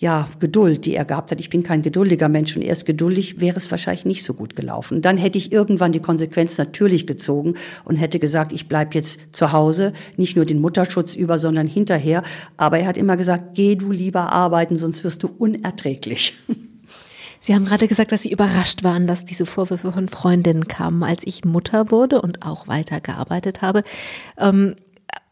[0.00, 1.40] ja, Geduld, die er gehabt hat.
[1.40, 4.56] Ich bin kein geduldiger Mensch und er ist geduldig, wäre es wahrscheinlich nicht so gut
[4.56, 5.02] gelaufen.
[5.02, 9.52] Dann hätte ich irgendwann die Konsequenz natürlich gezogen und hätte gesagt, ich bleib jetzt zu
[9.52, 12.22] Hause, nicht nur den Mutterschutz über, sondern hinterher.
[12.56, 16.34] Aber er hat immer gesagt, geh du lieber arbeiten, sonst wirst du unerträglich.
[17.42, 21.22] Sie haben gerade gesagt, dass Sie überrascht waren, dass diese Vorwürfe von Freundinnen kamen, als
[21.24, 23.82] ich Mutter wurde und auch weitergearbeitet habe.
[24.38, 24.76] Ähm,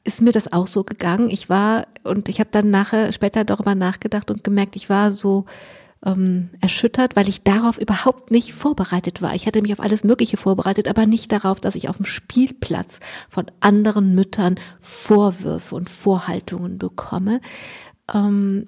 [0.09, 1.29] ist mir das auch so gegangen.
[1.29, 5.45] Ich war, und ich habe dann nachher später darüber nachgedacht und gemerkt, ich war so
[6.05, 9.35] ähm, erschüttert, weil ich darauf überhaupt nicht vorbereitet war.
[9.35, 13.01] Ich hatte mich auf alles Mögliche vorbereitet, aber nicht darauf, dass ich auf dem Spielplatz
[13.29, 17.43] von anderen Müttern Vorwürfe und Vorhaltungen bekomme.
[18.13, 18.65] Ähm,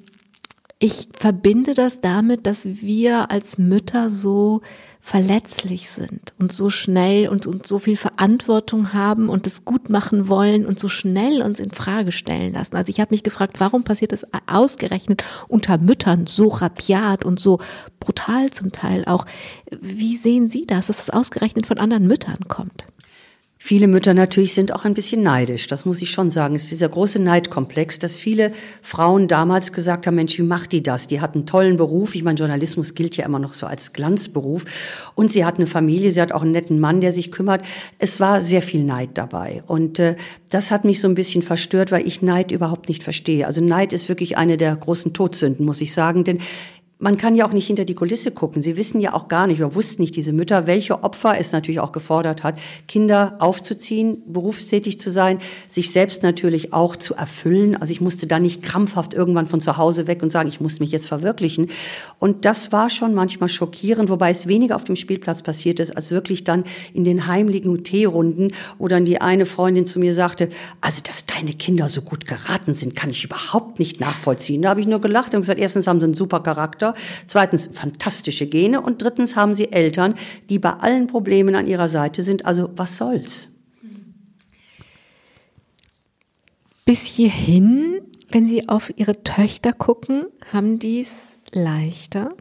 [0.79, 4.61] ich verbinde das damit, dass wir als Mütter so
[5.01, 10.29] verletzlich sind und so schnell und, und so viel Verantwortung haben und es gut machen
[10.29, 12.77] wollen und so schnell uns in Frage stellen lassen.
[12.77, 17.61] Also ich habe mich gefragt, warum passiert das ausgerechnet unter Müttern so rabiat und so
[17.99, 19.25] brutal zum Teil auch?
[19.81, 22.85] Wie sehen Sie das, dass es ausgerechnet von anderen Müttern kommt?
[23.63, 26.55] Viele Mütter natürlich sind auch ein bisschen neidisch, das muss ich schon sagen.
[26.55, 30.83] Es ist dieser große Neidkomplex, dass viele Frauen damals gesagt haben, Mensch, wie macht die
[30.83, 31.07] das?
[31.09, 32.15] Die hat einen tollen Beruf.
[32.15, 34.65] Ich meine, Journalismus gilt ja immer noch so als Glanzberuf.
[35.15, 37.63] Und sie hat eine Familie, sie hat auch einen netten Mann, der sich kümmert.
[37.99, 39.63] Es war sehr viel Neid dabei.
[39.67, 40.17] Und äh,
[40.49, 43.47] das hat mich so ein bisschen verstört, weil ich Neid überhaupt nicht verstehe.
[43.47, 46.25] Also Neid ist wirklich eine der großen Todsünden, muss ich sagen.
[46.25, 46.39] Denn
[47.01, 48.63] man kann ja auch nicht hinter die Kulisse gucken.
[48.63, 51.81] Sie wissen ja auch gar nicht oder wussten nicht, diese Mütter, welche Opfer es natürlich
[51.81, 57.75] auch gefordert hat, Kinder aufzuziehen, berufstätig zu sein, sich selbst natürlich auch zu erfüllen.
[57.75, 60.79] Also ich musste da nicht krampfhaft irgendwann von zu Hause weg und sagen, ich muss
[60.79, 61.71] mich jetzt verwirklichen.
[62.19, 66.11] Und das war schon manchmal schockierend, wobei es weniger auf dem Spielplatz passiert ist, als
[66.11, 70.51] wirklich dann in den heimlichen Teerunden, wo dann die eine Freundin zu mir sagte,
[70.83, 74.61] also dass deine Kinder so gut geraten sind, kann ich überhaupt nicht nachvollziehen.
[74.61, 76.90] Da habe ich nur gelacht und gesagt, erstens haben sie einen super Charakter,
[77.27, 80.15] zweitens fantastische Gene und drittens haben sie Eltern,
[80.49, 82.47] die bei allen Problemen an ihrer Seite sind.
[82.47, 83.49] Also was soll's?
[86.91, 92.33] Bis hierhin, wenn Sie auf Ihre Töchter gucken, haben die es leichter,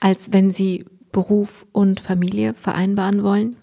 [0.00, 3.56] als wenn Sie Beruf und Familie vereinbaren wollen?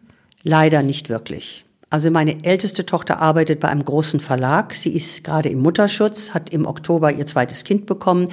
[0.44, 1.66] Leider nicht wirklich.
[1.90, 4.74] Also meine älteste Tochter arbeitet bei einem großen Verlag.
[4.74, 8.30] Sie ist gerade im Mutterschutz, hat im Oktober ihr zweites Kind bekommen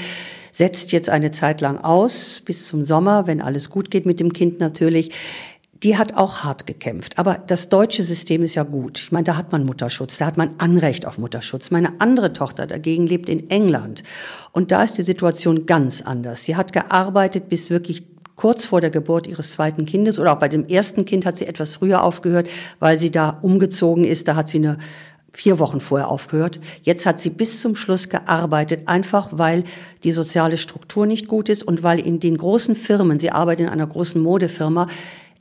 [0.55, 4.33] setzt jetzt eine Zeit lang aus, bis zum Sommer, wenn alles gut geht mit dem
[4.33, 5.11] Kind natürlich.
[5.83, 7.19] Die hat auch hart gekämpft.
[7.19, 9.01] Aber das deutsche System ist ja gut.
[9.01, 11.73] Ich meine, da hat man Mutterschutz, da hat man Anrecht auf Mutterschutz.
[11.73, 14.05] Meine andere Tochter dagegen lebt in England.
[14.53, 16.45] Und da ist die Situation ganz anders.
[16.45, 18.05] Sie hat gearbeitet bis wirklich
[18.37, 21.47] kurz vor der Geburt ihres zweiten Kindes oder auch bei dem ersten Kind hat sie
[21.47, 22.49] etwas früher aufgehört,
[22.79, 24.29] weil sie da umgezogen ist.
[24.29, 24.79] Da hat sie eine
[25.35, 26.61] vier Wochen vorher aufgehört.
[26.83, 29.65] Jetzt hat sie bis zum Schluss gearbeitet, einfach weil
[30.05, 33.73] die soziale Struktur nicht gut ist und weil in den großen Firmen, sie arbeitet in
[33.73, 34.87] einer großen Modefirma,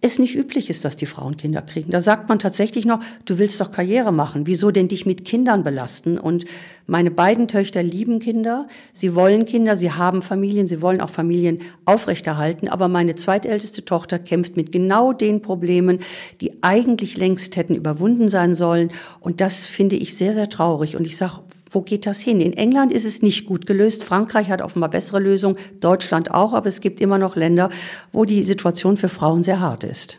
[0.03, 1.89] es nicht üblich ist, dass die Frauen Kinder kriegen.
[1.89, 4.45] Da sagt man tatsächlich noch, du willst doch Karriere machen.
[4.45, 6.17] Wieso denn dich mit Kindern belasten?
[6.17, 6.43] Und
[6.87, 8.67] meine beiden Töchter lieben Kinder.
[8.91, 12.67] Sie wollen Kinder, sie haben Familien, sie wollen auch Familien aufrechterhalten.
[12.67, 15.99] Aber meine zweitälteste Tochter kämpft mit genau den Problemen,
[16.41, 18.91] die eigentlich längst hätten überwunden sein sollen.
[19.21, 20.97] Und das finde ich sehr, sehr traurig.
[20.97, 21.39] Und ich sage,
[21.73, 22.41] wo geht das hin?
[22.41, 24.03] In England ist es nicht gut gelöst.
[24.03, 27.69] Frankreich hat offenbar bessere Lösungen, Deutschland auch, aber es gibt immer noch Länder,
[28.11, 30.17] wo die Situation für Frauen sehr hart ist.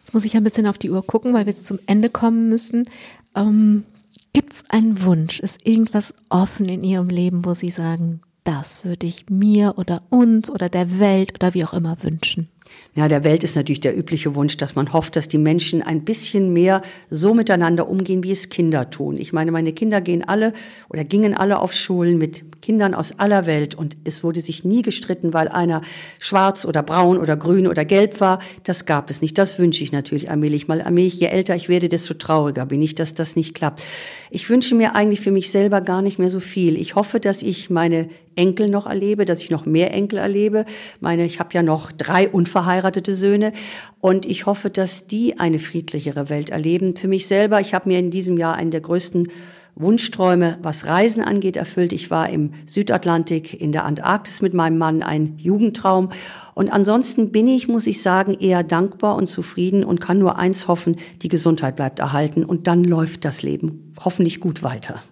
[0.00, 2.48] Jetzt muss ich ein bisschen auf die Uhr gucken, weil wir jetzt zum Ende kommen
[2.48, 2.88] müssen.
[3.36, 3.84] Ähm,
[4.32, 5.40] gibt es einen Wunsch?
[5.40, 10.50] Ist irgendwas offen in Ihrem Leben, wo Sie sagen, das würde ich mir oder uns
[10.50, 12.48] oder der Welt oder wie auch immer wünschen?
[12.96, 16.04] Ja, der Welt ist natürlich der übliche Wunsch, dass man hofft, dass die Menschen ein
[16.04, 19.16] bisschen mehr so miteinander umgehen, wie es Kinder tun.
[19.16, 20.52] Ich meine, meine Kinder gehen alle
[20.88, 24.82] oder gingen alle auf Schulen mit Kindern aus aller Welt und es wurde sich nie
[24.82, 25.82] gestritten, weil einer
[26.18, 28.40] schwarz oder braun oder grün oder gelb war.
[28.64, 29.38] Das gab es nicht.
[29.38, 30.82] Das wünsche ich natürlich allmählich mal.
[30.82, 33.82] Allmählich, je älter ich werde, desto trauriger bin ich, dass das nicht klappt.
[34.30, 36.76] Ich wünsche mir eigentlich für mich selber gar nicht mehr so viel.
[36.76, 40.64] Ich hoffe, dass ich meine Enkel noch erlebe, dass ich noch mehr Enkel erlebe.
[41.00, 42.59] Meine, ich habe ja noch drei unverheiratete
[43.14, 43.52] Söhne
[44.00, 46.96] und ich hoffe, dass die eine friedlichere Welt erleben.
[46.96, 49.28] Für mich selber, ich habe mir in diesem Jahr einen der größten
[49.76, 51.92] Wunschträume, was Reisen angeht, erfüllt.
[51.92, 56.10] Ich war im Südatlantik, in der Antarktis mit meinem Mann, ein Jugendtraum.
[56.54, 60.68] Und ansonsten bin ich, muss ich sagen, eher dankbar und zufrieden und kann nur eins
[60.68, 65.02] hoffen, die Gesundheit bleibt erhalten und dann läuft das Leben hoffentlich gut weiter.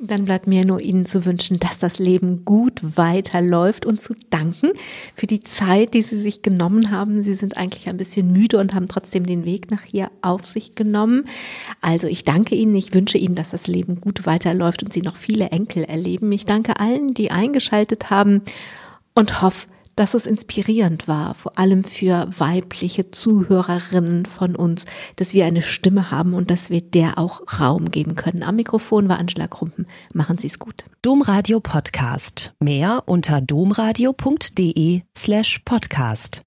[0.00, 4.70] Dann bleibt mir nur Ihnen zu wünschen, dass das Leben gut weiterläuft und zu danken
[5.16, 7.24] für die Zeit, die Sie sich genommen haben.
[7.24, 10.76] Sie sind eigentlich ein bisschen müde und haben trotzdem den Weg nach hier auf sich
[10.76, 11.24] genommen.
[11.80, 12.76] Also ich danke Ihnen.
[12.76, 16.30] Ich wünsche Ihnen, dass das Leben gut weiterläuft und Sie noch viele Enkel erleben.
[16.30, 18.42] Ich danke allen, die eingeschaltet haben
[19.14, 19.66] und hoffe,
[19.98, 24.86] dass es inspirierend war, vor allem für weibliche Zuhörerinnen von uns,
[25.16, 28.44] dass wir eine Stimme haben und dass wir der auch Raum geben können.
[28.44, 29.86] Am Mikrofon war Angela Krumpen.
[30.12, 30.84] Machen Sie es gut.
[31.02, 32.52] Domradio Podcast.
[32.60, 36.42] Mehr unter domradio.de slash podcast.